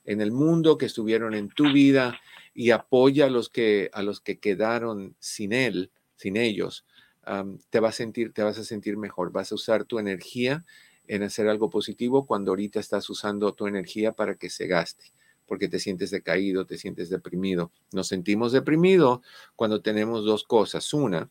[0.05, 2.19] en el mundo, que estuvieron en tu vida
[2.53, 6.85] y apoya a los que, a los que quedaron sin él, sin ellos.
[7.69, 10.65] te, vas a sentir, te vas a sentir mejor, vas a usar tu energía
[11.07, 15.16] en hacer algo positivo cuando ahorita estás usando tu energía para que se gaste
[15.47, 17.71] porque te sientes decaído, te sientes deprimido.
[17.91, 19.21] Nos sentimos deprimidos
[19.55, 20.93] cuando tenemos dos cosas.
[20.93, 21.29] Una,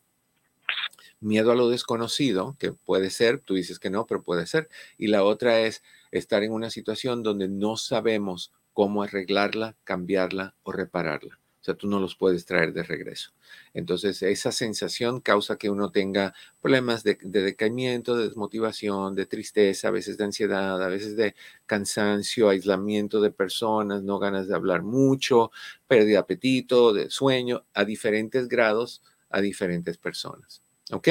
[1.20, 4.68] miedo a lo desconocido, que puede ser, tú dices que no, pero puede ser.
[4.98, 10.72] Y la otra es estar en una situación donde no sabemos cómo arreglarla, cambiarla o
[10.72, 13.32] repararla sea, tú no los puedes traer de regreso.
[13.74, 19.90] Entonces, esa sensación causa que uno tenga problemas de, decaimiento, de desmotivación, de tristeza, a
[19.90, 21.34] veces de ansiedad, a veces de
[21.66, 25.50] cansancio, aislamiento de personas, no ganas de hablar mucho,
[25.88, 30.62] pérdida de apetito, de sueño, a diferentes grados, a diferentes personas.
[30.92, 31.08] ¿Ok?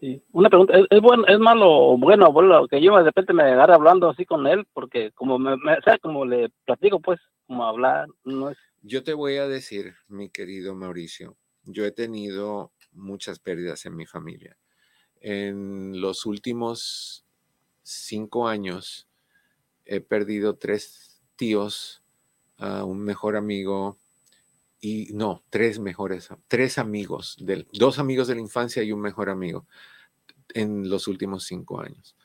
[0.00, 0.22] Sí.
[0.32, 4.08] Una pregunta, ¿es, bueno, es malo o bueno, que yo de repente me agarre hablando
[4.08, 4.66] así con él?
[4.72, 5.56] Porque como me,
[6.02, 10.74] como le platico, pues, como hablar, no es yo te voy a decir, mi querido
[10.74, 14.56] Mauricio, yo he tenido muchas pérdidas en mi familia.
[15.20, 17.24] En los últimos
[17.82, 19.08] cinco años
[19.84, 22.02] he perdido tres tíos,
[22.58, 23.98] un mejor amigo,
[24.80, 27.36] y no, tres mejores, tres amigos,
[27.72, 29.66] dos amigos de la infancia y un mejor amigo
[30.54, 32.16] en los últimos cinco años.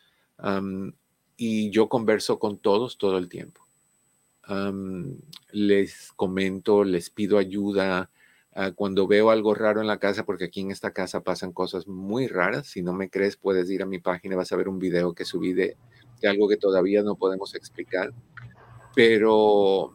[1.38, 3.65] y yo converso con todos todo el tiempo.
[5.52, 8.10] Les comento, les pido ayuda.
[8.54, 11.88] Ah, cuando veo algo raro en la casa, porque aquí en esta casa pasan cosas
[11.88, 14.80] muy raras, si no me crees puedes ir a mi página, vas a ver un
[14.80, 15.76] video que subí de,
[16.22, 18.14] de algo que todavía no podemos explicar.
[18.96, 19.94] Pero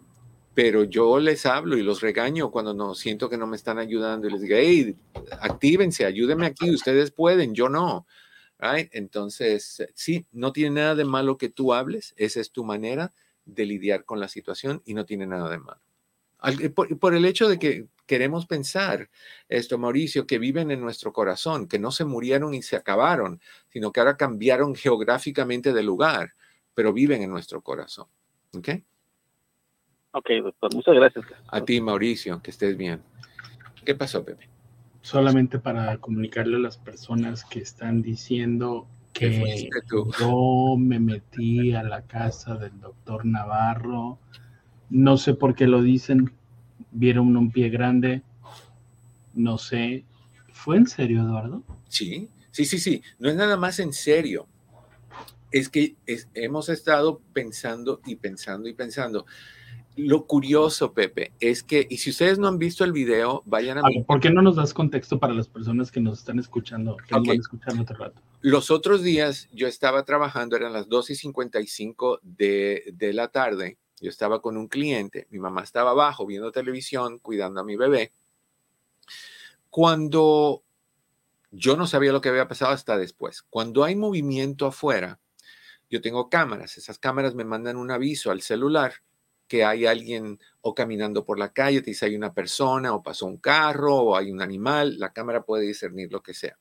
[0.53, 4.29] pero yo les hablo y los regaño cuando no siento que no me están ayudando
[4.29, 4.97] y les digo, hey,
[5.41, 8.07] actívense, ayúdenme aquí, ustedes pueden, yo no.
[8.93, 13.15] Entonces, sí, no tiene nada de malo que tú hables, esa es tu manera
[13.45, 15.81] de lidiar con la situación y no tiene nada de malo.
[16.75, 19.11] Por, por, el hecho de que queremos pensar
[19.49, 23.93] esto, Mauricio, que viven en nuestro corazón, que no se murieron y se acabaron, sino
[23.93, 26.35] que ahora cambiaron geográficamente de lugar,
[26.75, 28.07] pero viven en nuestro corazón.
[28.55, 28.69] ¿Ok?
[30.13, 31.25] Ok, doctor, muchas gracias.
[31.49, 33.01] A ti, Mauricio, que estés bien.
[33.85, 34.49] ¿Qué pasó, Pepe?
[35.03, 38.89] Solamente para comunicarle a las personas que están diciendo
[39.21, 39.69] que
[40.19, 44.19] yo me metí a la casa del doctor Navarro.
[44.89, 46.33] No sé por qué lo dicen.
[46.91, 48.23] Vieron un pie grande.
[49.35, 50.05] No sé.
[50.53, 51.63] ¿Fue en serio, Eduardo?
[51.89, 53.03] Sí, sí, sí, sí.
[53.19, 54.47] No es nada más en serio.
[55.53, 55.97] Es que
[56.35, 59.27] hemos estado pensando y pensando y pensando
[59.97, 63.83] lo curioso, Pepe, es que, y si ustedes no han visto el video, vayan a...
[63.83, 67.15] ver, ¿Por qué no nos das contexto para las personas que nos están escuchando, que
[67.15, 68.23] nos van a escuchar otro rato?
[68.41, 73.79] Los otros días yo estaba trabajando, eran las 2 y 55 de, de la tarde,
[74.01, 78.13] yo estaba con un cliente, mi mamá estaba abajo viendo televisión, cuidando a mi bebé,
[79.69, 80.63] cuando
[81.51, 83.43] yo no sabía lo que había pasado hasta después.
[83.43, 85.19] Cuando hay movimiento afuera,
[85.91, 88.95] yo tengo cámaras, esas cámaras me mandan un aviso al celular
[89.51, 93.27] que hay alguien o caminando por la calle, te dice hay una persona o pasó
[93.27, 96.57] un carro o hay un animal, la cámara puede discernir lo que sea.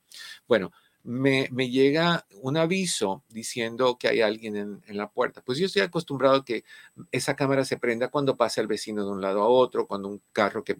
[0.47, 0.71] Bueno,
[1.03, 5.43] me, llega un aviso diciendo que hay alguien en, la puerta.
[5.45, 6.63] Pues yo estoy acostumbrado a que
[7.11, 10.23] esa cámara se prenda cuando pasa el vecino de un lado a otro, cuando un
[10.33, 10.79] carro que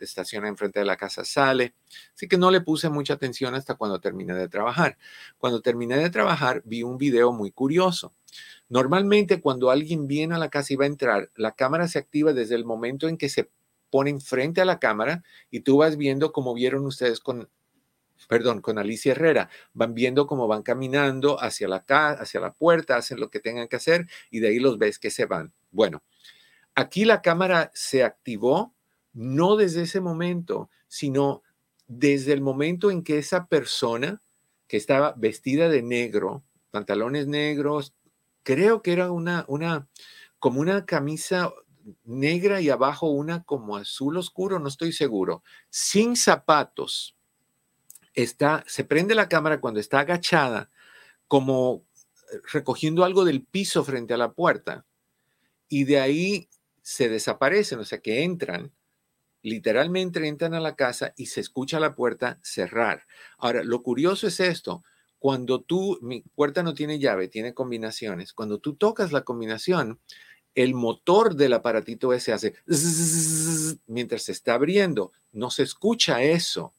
[0.00, 1.74] estaciona enfrente de la casa sale.
[2.14, 4.98] Así que no le puse mucha atención hasta cuando terminé de trabajar.
[5.38, 8.14] Cuando terminé de trabajar vi un video muy curioso.
[8.68, 12.32] Normalmente cuando alguien viene a la casa y va a entrar, la cámara se activa
[12.32, 13.50] desde el momento en que se
[13.90, 17.48] pone frente a la cámara y tú vas viendo como vieron ustedes con,
[18.28, 23.20] perdón, con Alicia Herrera, van viendo cómo van caminando hacia la, hacia la puerta, hacen
[23.20, 25.52] lo que tengan que hacer y de ahí los ves que se van.
[25.70, 26.02] Bueno,
[26.74, 28.74] aquí la cámara se activó
[29.16, 31.42] no desde ese momento, sino
[31.88, 34.20] desde el momento en que esa persona
[34.68, 37.94] que estaba vestida de negro, pantalones negros,
[38.42, 39.88] creo que era una, una,
[40.38, 41.50] como una camisa
[42.04, 47.16] negra y abajo una como azul oscuro, no estoy seguro, sin zapatos.
[48.12, 50.70] Está, se prende la cámara cuando está agachada,
[51.26, 51.84] como
[52.52, 54.84] recogiendo algo del piso frente a la puerta,
[55.68, 56.48] y de ahí
[56.82, 58.72] se desaparecen, o sea que entran,
[59.46, 63.06] literalmente entran a la casa y se escucha la puerta cerrar.
[63.38, 64.82] Ahora, lo curioso es esto,
[65.20, 68.32] cuando tú, mi puerta no tiene llave, tiene combinaciones.
[68.32, 70.00] Cuando tú tocas la combinación,
[70.56, 72.54] el motor del aparatito ese hace
[73.86, 75.12] mientras se está abriendo.
[75.32, 76.74] No se escucha eso.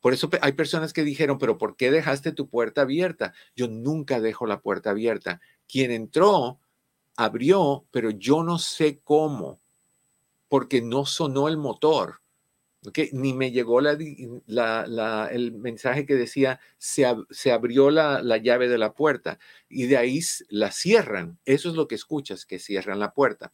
[0.00, 3.34] Por eso hay personas que dijeron, pero ¿por qué dejaste tu puerta abierta?
[3.56, 5.40] Yo nunca dejo la puerta abierta.
[5.66, 6.60] Quien entró,
[7.16, 9.59] abrió, pero yo no sé cómo,
[10.50, 12.20] porque no sonó el motor
[13.12, 19.38] ni me llegó el mensaje que decía se, se abrió la, llave de la puerta
[19.68, 21.38] y de ahí la cierran.
[21.44, 23.52] Eso es lo que escuchas, que cierran la puerta.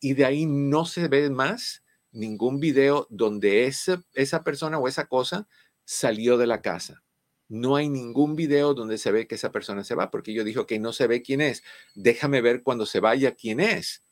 [0.00, 5.06] y de ahí no se ve más ningún video donde esa, esa persona o esa
[5.06, 5.48] cosa
[5.84, 7.02] salió de la casa.
[7.48, 10.64] No hay ningún video donde se ve que esa persona se va, porque yo dije
[10.66, 11.62] que no se ve quién es.
[11.94, 14.02] Déjame ver cuando se vaya quién es.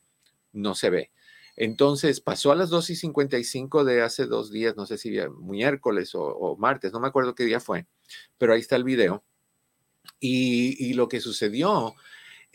[0.52, 1.10] No se ve.
[1.62, 6.12] Entonces pasó a las 2 y 55 de hace dos días, no sé si miércoles
[6.14, 7.84] o, martes, no me acuerdo qué día fue,
[8.38, 9.22] pero ahí está el video.
[10.20, 11.96] Y lo que sucedió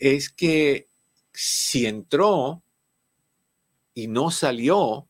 [0.00, 0.88] es que
[1.32, 2.64] si entró
[3.94, 5.06] y no salió,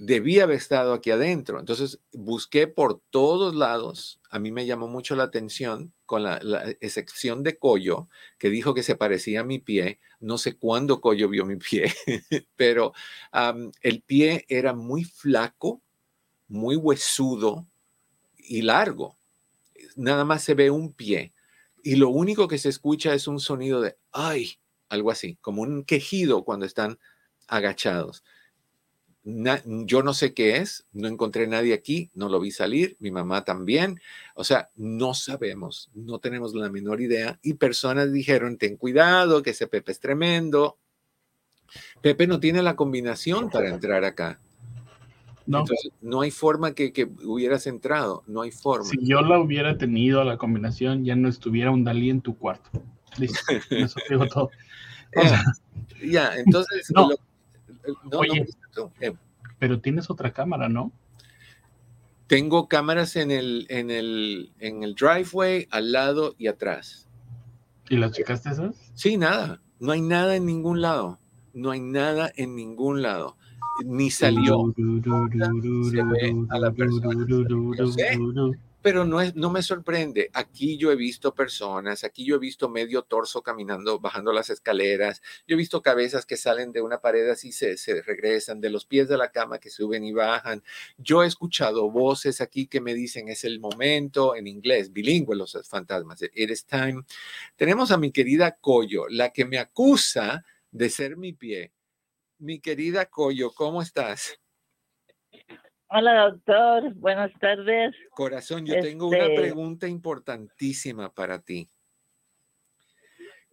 [0.00, 1.60] debía haber estado aquí adentro.
[1.60, 4.18] Entonces busqué por todos lados.
[4.30, 6.40] A mí me llamó mucho la atención con la,
[6.80, 10.00] excepción de Coyo, que dijo que se parecía a mi pie.
[10.18, 11.92] No sé cuándo Coyo vio mi pie,
[12.56, 12.94] pero
[13.82, 15.82] el pie era muy flaco,
[16.48, 17.66] muy huesudo
[18.38, 19.16] y largo.
[19.96, 21.34] Nada más se ve un pie.
[21.82, 25.84] Y lo único que se escucha es un sonido de, ay, algo así, como un
[25.84, 26.98] quejido cuando están
[27.48, 28.24] agachados
[29.24, 33.44] yo no sé qué es, no encontré nadie aquí, no lo vi salir, mi mamá
[33.44, 34.00] también.
[34.34, 37.38] O sea, no sabemos, no tenemos la menor idea.
[37.42, 40.78] Y personas dijeron, ten cuidado, que ese Pepe es tremendo.
[42.00, 44.40] Pepe no tiene la combinación para entrar acá.
[45.46, 45.60] No.
[45.60, 48.88] Entonces, no hay forma que, que, hubieras entrado, no hay forma.
[48.88, 52.70] Si yo la hubiera tenido la combinación, ya no estuviera un Dalí en tu cuarto.
[53.18, 53.38] Listo,
[53.70, 54.50] eso digo todo.
[56.04, 56.90] ya, entonces...
[56.94, 57.10] no.
[58.12, 58.46] Oye,
[59.00, 59.12] eh,
[59.58, 60.92] pero tienes otra cámara, ¿no?
[62.26, 67.08] Tengo cámaras en el, en el, en el driveway, al lado y atrás.
[67.88, 68.92] ¿Y las checaste esas?
[68.94, 69.60] Sí, nada.
[69.80, 71.18] No hay nada en ningún lado.
[71.52, 73.36] No hay nada en ningún lado.
[73.84, 74.72] Ni salió.
[74.76, 77.26] Se ve a la persona
[78.82, 80.30] pero no, es, no me sorprende.
[80.32, 85.22] Aquí yo he visto personas, aquí yo he visto medio torso caminando, bajando las escaleras,
[85.46, 88.86] yo he visto cabezas que salen de una pared así, se, se regresan, de los
[88.86, 90.62] pies de la cama que suben y bajan.
[90.98, 95.58] Yo he escuchado voces aquí que me dicen es el momento, en inglés, bilingüe los
[95.68, 97.02] fantasmas, it is time.
[97.56, 101.72] Tenemos a mi querida Coyo, la que me acusa de ser mi pie.
[102.38, 104.40] Mi querida Coyo, ¿cómo estás?
[105.92, 106.94] Hola, doctor.
[106.94, 107.92] Buenas tardes.
[108.10, 111.68] Corazón, yo tengo una este pregunta importantísima para ti.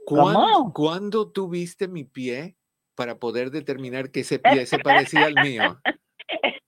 [0.05, 0.73] ¿Cuándo, ¿Cómo?
[0.73, 2.55] ¿Cuándo tuviste mi pie
[2.93, 5.81] para poder determinar que ese pie se parecía al mío?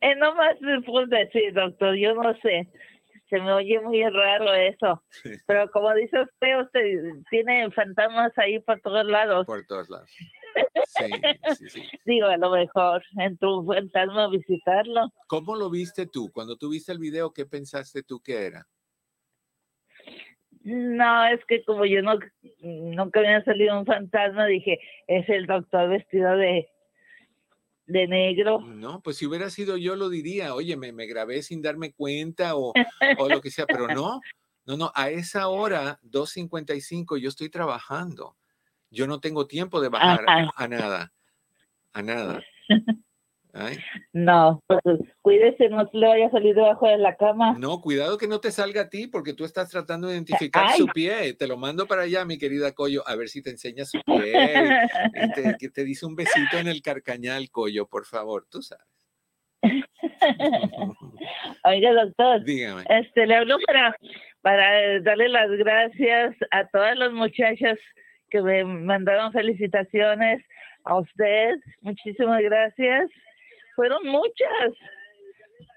[0.00, 2.68] eh, no más después decir, doctor, yo no sé.
[3.30, 5.04] Se me oye muy raro eso.
[5.46, 9.46] Pero como dice usted, usted tiene fantasmas ahí por todos lados.
[9.46, 10.10] Por todos lados.
[11.56, 15.12] Sí, sí, Digo, a lo mejor en tu fantasma visitarlo.
[15.26, 16.30] ¿Cómo lo viste tú?
[16.32, 18.66] Cuando tú viste el video, ¿qué pensaste tú que era?
[20.62, 22.18] No, es que como yo no
[22.62, 26.68] nunca había salido un fantasma, dije, es el doctor vestido de,
[27.86, 28.60] de negro.
[28.60, 32.56] No, pues si hubiera sido yo lo diría, oye, me, me grabé sin darme cuenta
[32.56, 32.72] o,
[33.18, 34.20] o lo que sea, pero no,
[34.64, 38.36] no, no, a esa hora, 2.55, yo estoy trabajando
[38.90, 40.24] yo no tengo tiempo de bajar
[40.56, 41.12] a, nada,
[41.92, 42.42] a nada.
[44.12, 44.80] No, pues
[45.22, 47.54] cuídese, no le vaya a salir debajo de la cama.
[47.56, 50.86] No, cuidado que no te salga a ti porque tú estás tratando de identificar su
[50.86, 51.34] pie.
[51.34, 54.32] Te lo mando para allá, mi querida Coyo, a ver si te enseña su pie.
[55.34, 58.84] te, que te dice un besito en el carcañal, Coyo, por favor, tú sabes.
[61.64, 62.44] Oiga, doctor.
[62.44, 62.84] Dígame.
[62.88, 63.96] Este, le hablo para,
[64.42, 67.78] para darle las gracias a todas las muchachas
[68.34, 70.44] que me mandaron felicitaciones
[70.82, 71.54] a usted.
[71.82, 73.08] Muchísimas gracias.
[73.76, 74.72] Fueron muchas,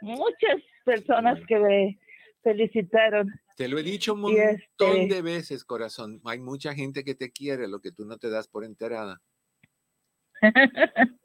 [0.02, 2.00] muchas personas que me
[2.42, 3.30] felicitaron.
[3.56, 6.20] Te lo he dicho un montón este de veces, corazón.
[6.26, 9.22] Hay mucha gente que te quiere, lo que tú no te das por enterada.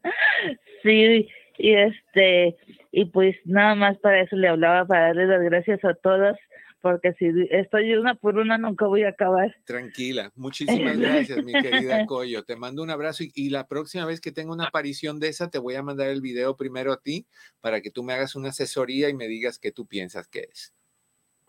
[0.83, 2.59] sí, y este,
[2.91, 6.39] y pues nada más para eso le hablaba, para darle las gracias a todas
[6.83, 9.57] porque si estoy una por una nunca voy a acabar.
[9.65, 12.43] Tranquila, muchísimas gracias, mi querida Coyo.
[12.43, 15.59] Te mando un abrazo y, la próxima vez que tenga una aparición de esa, te
[15.59, 17.27] voy a mandar el video primero a ti
[17.61, 20.75] para que tú me hagas una asesoría y me digas qué tú piensas que es.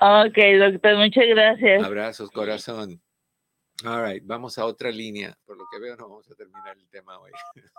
[0.00, 1.84] ok, doctor, muchas gracias.
[1.84, 3.00] Abrazos, corazón.
[3.84, 5.36] All right, vamos a otra línea.
[5.44, 7.32] Por lo que veo, no vamos a terminar el tema hoy.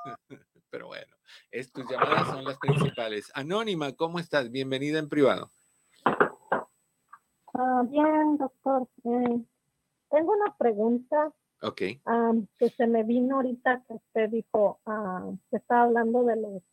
[0.70, 1.16] Pero bueno,
[1.52, 3.32] es, tus llamadas son las principales.
[3.36, 4.50] Anónima, ¿cómo estás?
[4.52, 5.52] Bienvenida en privado.
[7.54, 8.88] Ah, bien, doctor.
[9.04, 9.43] Eh,
[10.10, 11.32] tengo una pregunta.
[11.62, 11.78] Ok.
[12.60, 16.64] que se me vino ahorita que usted dijo, ah, que estaba hablando de los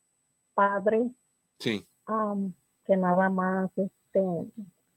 [0.54, 1.12] padres.
[1.58, 1.86] Sí.
[2.84, 4.20] que nada más, este,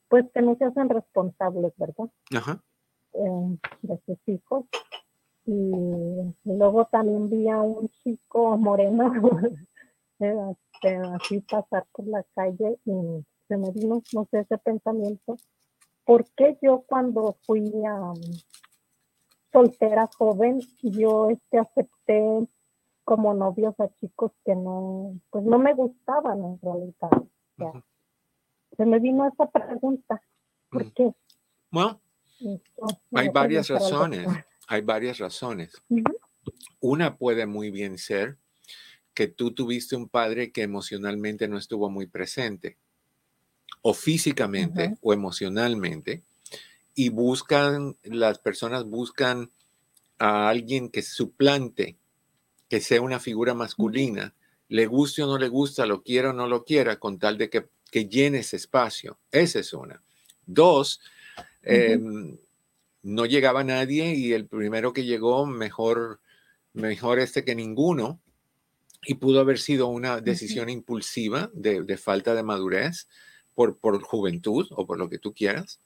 [0.07, 2.09] pues que no se hacen responsables, ¿verdad?
[2.35, 2.63] Ajá.
[3.13, 4.65] Eh, de sus hijos.
[5.45, 5.71] Y
[6.45, 9.11] luego también vi a un chico moreno
[10.19, 15.35] este, así pasar por la calle y se me vino, no sé, ese pensamiento
[16.05, 17.71] ¿por qué yo cuando fui
[19.51, 22.47] soltera joven, yo este, acepté
[23.03, 27.81] como novios a chicos que no, pues no me gustaban en realidad.
[28.75, 30.21] Se me vino esa pregunta,
[30.69, 31.13] ¿por qué?
[31.69, 32.01] Bueno,
[33.13, 34.27] hay varias razones,
[34.67, 35.73] hay varias razones.
[36.79, 38.37] Una puede muy bien ser
[39.13, 42.79] que tú tuviste un padre que emocionalmente no estuvo muy presente
[43.83, 46.23] o físicamente o emocionalmente
[46.95, 49.51] y buscan, las personas buscan
[50.17, 51.97] a alguien que suplante,
[52.67, 54.33] que sea una figura masculina,
[54.69, 57.49] le guste o no le gusta, lo quiera o no lo quiera, con tal de
[57.49, 59.19] que, que llene ese espacio.
[59.31, 60.01] Esa es una.
[60.45, 60.99] Dos,
[61.61, 62.37] em,
[63.03, 66.19] no llegaba nadie y el primero que llegó mejor
[66.73, 68.19] mejor este que ninguno,
[69.05, 73.07] y pudo haber sido una decisión impulsiva de, falta de madurez
[73.55, 75.79] por, por, juventud o por lo que tú quieras.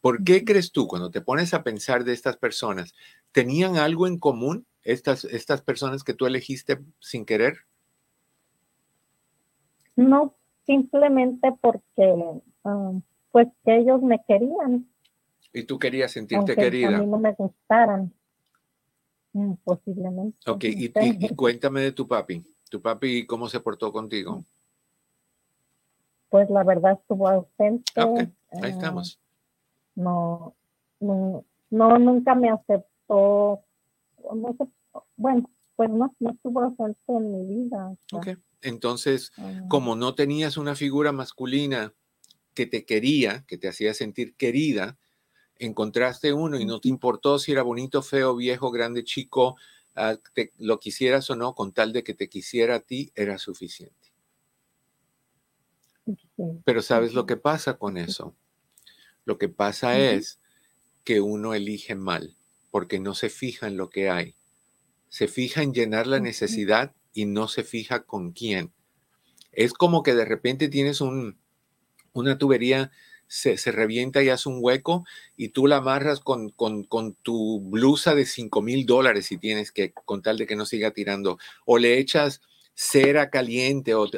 [0.00, 2.94] ¿Por qué crees tú, cuando te pones a pensar de estas personas,
[3.32, 7.58] tenían algo en común estas, estas personas que tú elegiste sin querer?
[9.96, 10.34] No,
[10.66, 12.14] simplemente porque
[13.30, 14.88] pues que ellos me querían.
[15.52, 16.96] Y tú querías sentirte querida.
[16.96, 18.12] A mí no me gustaran.
[19.32, 20.38] Mm, posiblemente.
[20.50, 22.42] Ok, y, cuéntame de tu papi.
[22.68, 24.44] ¿Tu papi cómo se portó contigo?
[26.30, 28.00] Pues la verdad estuvo ausente.
[28.00, 29.20] Ok, ahí ah, estamos.
[29.94, 30.54] No,
[31.00, 33.62] no, nunca me aceptó.
[35.16, 37.94] bueno, pues no, no estuvo ausente en mi vida.
[38.12, 38.28] Ok,
[38.62, 39.64] entonces, ah.
[39.68, 41.92] como no tenías una figura masculina
[42.54, 44.98] que te quería, que te hacía sentir querida,
[45.56, 49.56] encontraste uno y no te importó si era bonito, feo, viejo, grande, chico,
[49.94, 50.16] ah,
[50.58, 54.09] lo quisieras o no, con tal de que te quisiera a ti, era suficiente.
[56.64, 58.34] Pero ¿sabes lo que pasa con eso?
[59.24, 60.40] Lo que pasa es
[61.04, 62.36] que uno elige mal,
[62.70, 64.34] porque no se fija en lo que hay.
[65.08, 68.72] Se fija en llenar la necesidad y no se fija con quién.
[69.52, 71.36] Es como que de repente tienes un,
[72.12, 72.90] una tubería
[73.30, 75.04] se, revienta y hace un hueco
[75.36, 76.52] y tú la amarras con,
[77.22, 80.90] tu blusa de 5 mil dólares si tienes que, con tal de que no siga
[80.90, 82.40] tirando, o le echas
[82.74, 84.08] cera caliente o,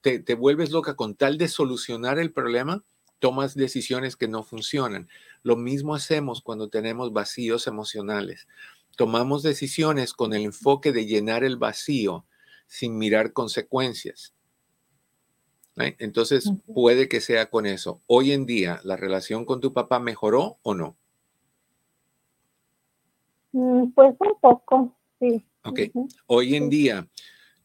[0.00, 2.82] te, te, vuelves loca con tal de solucionar el problema,
[3.18, 5.08] tomas decisiones que no funcionan.
[5.42, 8.48] Lo mismo hacemos cuando tenemos vacíos emocionales.
[8.96, 12.24] Tomamos decisiones con el enfoque de llenar el vacío
[12.66, 14.34] sin mirar consecuencias.
[15.76, 18.00] Entonces, puede que sea con eso.
[18.06, 20.96] Hoy en día, ¿la relación con tu papá mejoró o no?
[23.52, 25.44] Mm, pues un poco, sí.
[25.64, 25.80] Ok.
[26.26, 27.06] Hoy en día,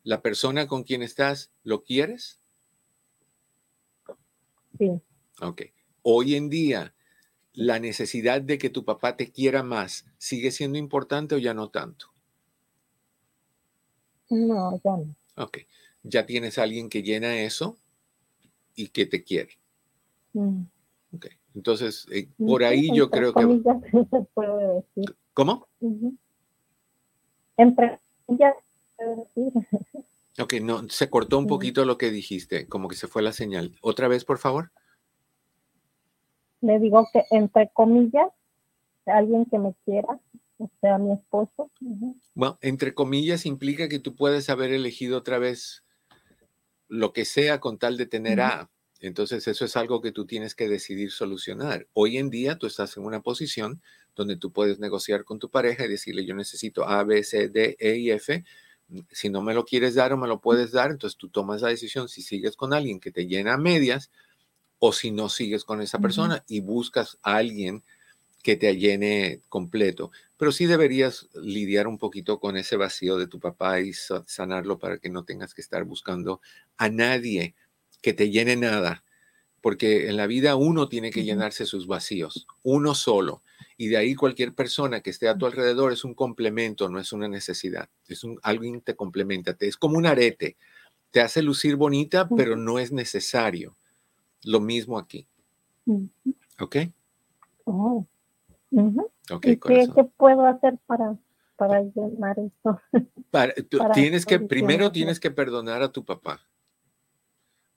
[0.04, 2.40] ¿la persona con quien estás lo quieres?
[4.78, 4.92] Sí.
[5.42, 5.64] Ok.
[6.04, 6.94] Hoy en día,
[7.54, 11.70] ¿la necesidad de que tu papá te quiera más sigue siendo importante o ya no
[11.70, 12.08] tanto?
[14.30, 15.16] No, ya no.
[15.36, 15.60] Ok.
[16.04, 17.78] ¿Ya tienes alguien que llena eso?
[18.76, 19.52] y que te quiere.
[20.34, 20.64] Mm.
[21.16, 21.32] Okay.
[21.54, 23.42] Entonces, eh, por ahí yo creo que...
[24.12, 25.16] Se puede decir.
[25.34, 25.68] ¿Cómo?
[27.58, 28.56] Entre ellas
[30.42, 33.76] Ok, no, se cortó un poquito lo que dijiste, como que se fue la señal.
[33.82, 34.72] Otra vez, por favor.
[36.62, 38.28] Le digo que entre comillas,
[39.06, 40.20] alguien que me quiera,
[40.58, 41.72] o sea, mi esposo.
[42.36, 45.84] Bueno, entre comillas implica que tú puedes haber elegido otra vez
[46.88, 48.70] lo que sea con tal de tener A.
[49.00, 51.88] Entonces eso es algo que tú tienes que decidir solucionar.
[51.94, 53.82] Hoy en día tú estás en una posición
[54.16, 57.76] donde tú puedes negociar con tu pareja y decirle yo necesito A, B, C, D,
[57.80, 58.44] E y F.
[59.12, 61.70] Si no me lo quieres dar o me lo puedes dar, entonces tú tomas la
[61.70, 64.12] decisión si sigues con alguien que te llena a medias
[64.80, 67.84] o si no sigues con esa persona y buscas a alguien
[68.44, 70.12] que te llene completo.
[70.38, 74.98] Pero sí deberías lidiar un poquito con ese vacío de tu papá y sanarlo para
[74.98, 76.42] que no tengas que estar buscando
[76.78, 77.56] a nadie
[78.02, 79.04] que te llene nada.
[79.62, 83.44] Porque en la vida uno tiene que llenarse sus vacíos, uno solo.
[83.82, 87.14] Y de ahí cualquier persona que esté a tu alrededor es un complemento, no es
[87.14, 87.90] una necesidad.
[88.08, 89.56] Es un, alguien que te complementa.
[89.60, 90.56] Es como un arete.
[91.10, 93.76] Te hace lucir bonita, pero no es necesario.
[94.44, 95.26] Lo mismo aquí.
[96.60, 96.76] ¿Ok?
[97.64, 98.06] Oh.
[99.42, 99.58] ¿Qué,
[100.16, 101.18] puedo hacer para,
[101.56, 102.80] para llenar esto?
[103.96, 106.40] tienes que, primero tienes que perdonar a tu papá.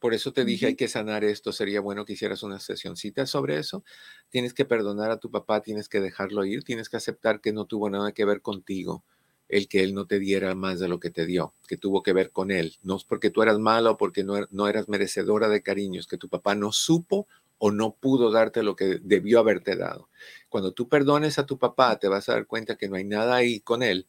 [0.04, 1.50] Por eso te dije, hay que sanar esto.
[1.50, 3.84] Sería bueno que hicieras una sesioncita sobre eso.
[4.28, 7.64] Tienes que perdonar a tu papá, tienes que dejarlo ir, tienes que aceptar que no
[7.64, 9.02] tuvo nada que ver contigo,
[9.48, 12.12] el que él no te diera más de lo que te dio, que tuvo que
[12.12, 12.76] ver con él.
[12.82, 16.06] No es porque tú eras mala o porque no, er, no eras merecedora de cariños,
[16.06, 17.26] que tu papá no supo
[17.56, 20.10] o no pudo darte lo que debió haberte dado.
[20.50, 23.36] Cuando tú perdones a tu papá, te vas a dar cuenta que no hay nada
[23.36, 24.06] ahí con él.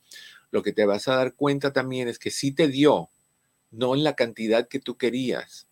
[0.51, 3.11] Lo que te vas a dar cuenta también es que sí te dio,
[3.71, 5.64] no en la cantidad que tú querías,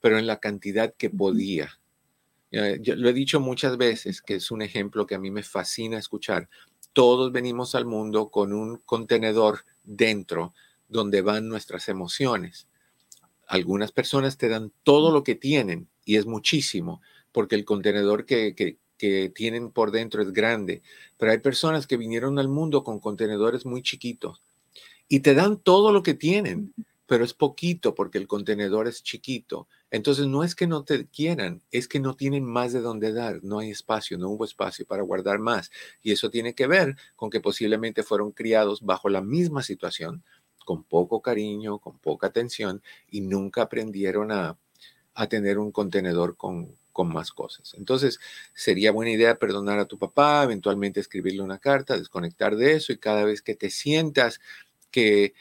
[0.00, 1.78] pero en la cantidad que podía.
[2.50, 5.98] Yo lo he dicho muchas veces, que es un ejemplo que a mí me fascina
[5.98, 6.48] escuchar.
[6.94, 10.54] Todos venimos al mundo con un contenedor dentro
[10.88, 12.66] donde van nuestras emociones.
[13.46, 18.78] Algunas personas te dan todo lo que tienen y es muchísimo, porque el contenedor que,
[19.34, 20.82] tienen por dentro es grande,
[21.18, 24.42] pero hay personas que vinieron al mundo con contenedores muy chiquitos
[25.06, 26.74] y te dan todo lo que tienen,
[27.06, 29.68] pero es poquito porque el contenedor es chiquito.
[29.90, 33.42] Entonces no es que no te quieran, es que no tienen más de dónde dar,
[33.42, 35.70] no hay espacio, no hubo espacio para guardar más.
[36.02, 40.22] Y eso tiene que ver con que posiblemente fueron criados bajo la misma situación,
[40.64, 44.58] con poco cariño, con poca atención y nunca aprendieron a,
[45.28, 47.74] tener un contenedor con, con más cosas.
[47.74, 48.20] Entonces,
[48.54, 52.98] sería buena idea perdonar a tu papá, eventualmente escribirle una carta, desconectar de eso y
[52.98, 54.40] cada vez que te sientas
[54.92, 55.34] que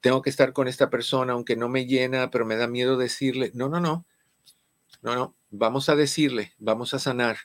[0.00, 3.50] tengo que estar con esta persona, aunque no me llena, pero me da miedo decirle,
[3.54, 4.04] no, no, no,
[5.02, 7.36] no, no, vamos a decirle, vamos a sanar,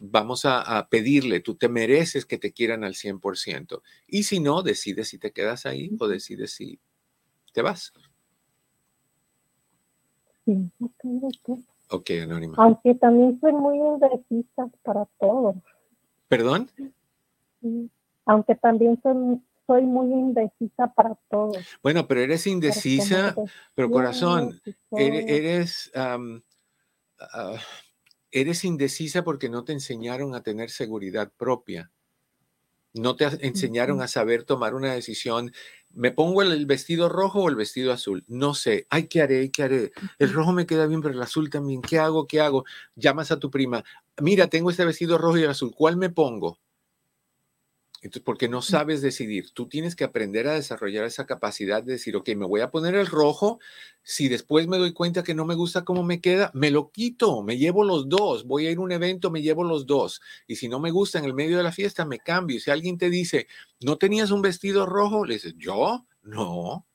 [0.00, 3.82] vamos a, pedirle, tú te mereces que te quieran al 100%.
[4.06, 6.80] Y si no, decides si te quedas ahí o decides si
[7.52, 7.92] te vas.
[10.44, 12.10] Sí, ok, ok.
[12.22, 12.54] Anónima.
[12.58, 15.56] Aunque también soy muy indecisa para todo.
[16.28, 16.70] ¿Perdón?
[18.24, 21.52] Aunque también soy soy muy indecisa para todo.
[21.82, 23.36] Bueno, pero eres indecisa,
[23.74, 24.58] pero corazón,
[24.90, 26.18] eres, ah,
[28.30, 31.92] eres indecisa porque no te enseñaron a tener seguridad propia.
[32.94, 35.52] No te enseñaron a saber tomar una decisión.
[35.90, 38.24] ¿Me pongo el, vestido rojo o el vestido azul?
[38.26, 38.86] No sé.
[38.88, 39.50] Ay, ¿qué haré?
[39.50, 39.92] ¿Qué haré?
[40.18, 41.82] El rojo me queda bien, pero el azul también.
[41.82, 42.26] ¿Qué hago?
[42.26, 42.64] ¿Qué hago?
[42.96, 43.84] Llamas a tu prima.
[44.22, 45.72] Mira, tengo este vestido rojo y el azul.
[45.76, 46.58] ¿Cuál me pongo?
[48.00, 52.16] Entonces, porque no sabes decidir, tú tienes que aprender a desarrollar esa capacidad de decir,
[52.16, 53.58] ok, me voy a poner el rojo,
[54.02, 57.42] si después me doy cuenta que no me gusta cómo me queda, me lo quito,
[57.42, 60.56] me llevo los dos, voy a ir a un evento, me llevo los dos, y
[60.56, 62.56] si no me gusta en el medio de la fiesta, me cambio.
[62.56, 63.48] Y si alguien te dice,
[63.80, 65.24] ¿no tenías un vestido rojo?
[65.24, 66.06] Le dices, ¿yo?
[66.22, 66.87] No,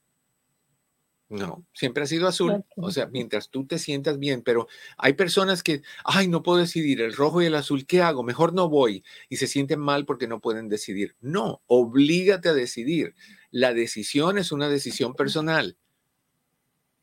[1.34, 2.63] no, siempre ha sido azul.
[2.77, 4.67] O sea, mientras tú te sientas bien, pero
[4.97, 8.21] hay personas que, ay, no puedo decidir el rojo y el azul, ¿qué hago?
[8.21, 9.03] Mejor no voy.
[9.29, 11.15] Y se sienten mal porque no pueden decidir.
[11.21, 13.15] No, oblígate a decidir.
[13.49, 15.75] La decisión es una decisión personal.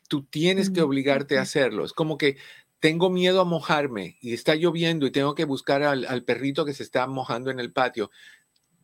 [0.09, 1.85] Tú tienes que obligarte a hacerlo.
[1.85, 2.37] Es como que
[2.79, 6.73] tengo miedo a mojarme y está lloviendo y tengo que buscar al, al perrito que
[6.73, 8.13] se está mojando en el patio.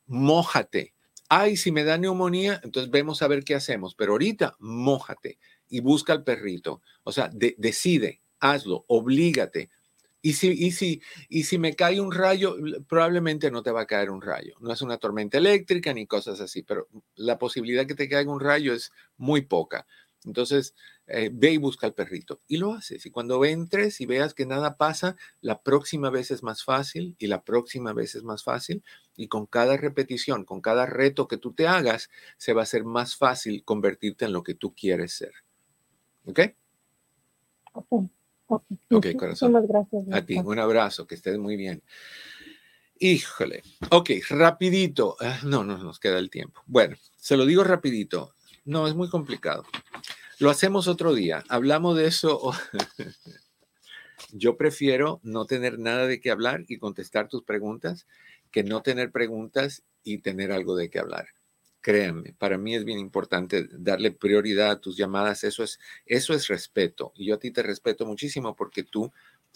[0.06, 0.95] Mójate
[1.28, 3.94] Ay, si me da neumonía, entonces vemos a ver qué hacemos.
[3.94, 6.82] Pero ahorita, mójate y busca al perrito.
[7.02, 9.70] O sea, decide, hazlo, oblígate.
[10.22, 12.56] Y si, y, si, y si me cae un rayo,
[12.88, 14.54] probablemente no te va a caer un rayo.
[14.60, 18.40] No es una tormenta eléctrica ni cosas así, pero la posibilidad que te caiga un
[18.40, 19.86] rayo es muy poca.
[20.24, 20.74] Entonces,
[21.08, 23.06] eh, ve y busca al perrito y lo haces.
[23.06, 27.28] Y cuando entres y veas que nada pasa, la próxima vez es más fácil y
[27.28, 28.82] la próxima vez es más fácil.
[29.16, 32.84] Y con cada repetición, con cada reto que tú te hagas, se va a hacer
[32.84, 35.32] más fácil convertirte en lo que tú quieres ser.
[36.24, 36.40] ¿Ok?
[37.72, 39.52] Ok, okay corazón.
[39.52, 40.04] Muchas gracias.
[40.12, 41.82] A ti, un abrazo, que estés muy bien.
[42.98, 43.62] Híjole.
[43.90, 45.16] Ok, rapidito.
[45.20, 46.62] Ah, no, no nos queda el tiempo.
[46.66, 48.34] Bueno, se lo digo rapidito.
[48.64, 49.64] No, es muy complicado.
[50.38, 51.44] Lo hacemos otro día.
[51.48, 52.52] Hablamos de eso.
[54.32, 58.06] Yo prefiero no tener nada de qué hablar y contestar tus preguntas
[58.50, 61.28] que no tener preguntas y tener algo de qué hablar.
[61.80, 65.42] Créanme, para mí es bien importante darle prioridad a tus llamadas.
[65.42, 67.12] Eso es, eso es respeto.
[67.16, 69.12] Y yo a ti te respeto muchísimo porque tú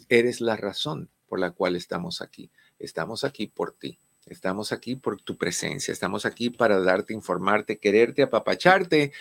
[0.09, 2.51] eres la razón por la cual estamos aquí.
[2.79, 3.99] Estamos aquí por ti.
[4.27, 9.13] Estamos aquí por tu presencia, estamos aquí para darte, informarte, quererte, apapacharte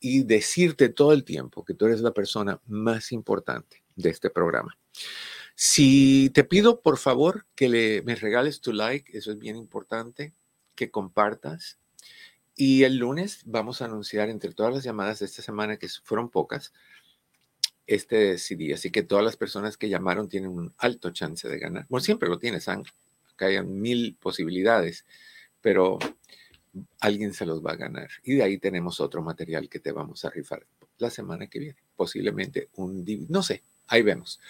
[0.00, 4.76] y decirte todo el tiempo que tú eres la persona más importante de este programa.
[5.54, 10.32] Si te pido, por favor, que le, me regales tu like, eso es bien importante,
[10.74, 11.78] que compartas.
[12.54, 16.28] Y el lunes vamos a anunciar entre todas las llamadas de esta semana, que fueron
[16.28, 16.72] pocas,
[17.86, 18.74] este CD.
[18.74, 21.86] Así que todas las personas que llamaron tienen un alto chance de ganar.
[21.88, 22.92] Bueno, siempre lo tienes, Ángel
[23.38, 25.06] que hayan mil posibilidades,
[25.62, 25.98] pero
[27.00, 28.08] alguien se los va a ganar.
[28.22, 30.66] Y de ahí tenemos otro material que te vamos a rifar
[30.98, 31.78] la semana que viene.
[31.96, 34.40] Posiblemente un, no sé, ahí vemos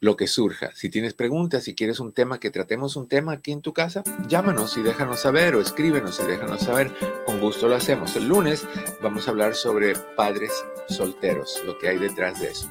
[0.00, 0.70] lo que surja.
[0.74, 4.04] Si tienes preguntas, si quieres un tema, que tratemos un tema aquí en tu casa,
[4.28, 6.92] llámanos y déjanos saber o escríbenos y déjanos saber.
[7.26, 8.14] Con gusto lo hacemos.
[8.16, 8.66] El lunes
[9.02, 10.52] vamos a hablar sobre padres
[10.88, 12.70] solteros, lo que hay detrás de eso.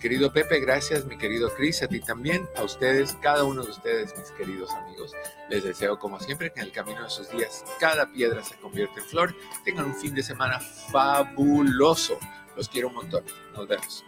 [0.00, 1.04] Querido Pepe, gracias.
[1.04, 2.48] Mi querido Cris, a ti también.
[2.56, 5.12] A ustedes, cada uno de ustedes, mis queridos amigos.
[5.50, 8.98] Les deseo, como siempre, que en el camino de sus días cada piedra se convierta
[9.00, 9.36] en flor.
[9.62, 12.18] Tengan un fin de semana fabuloso.
[12.56, 13.24] Los quiero un montón.
[13.54, 14.04] Nos vemos.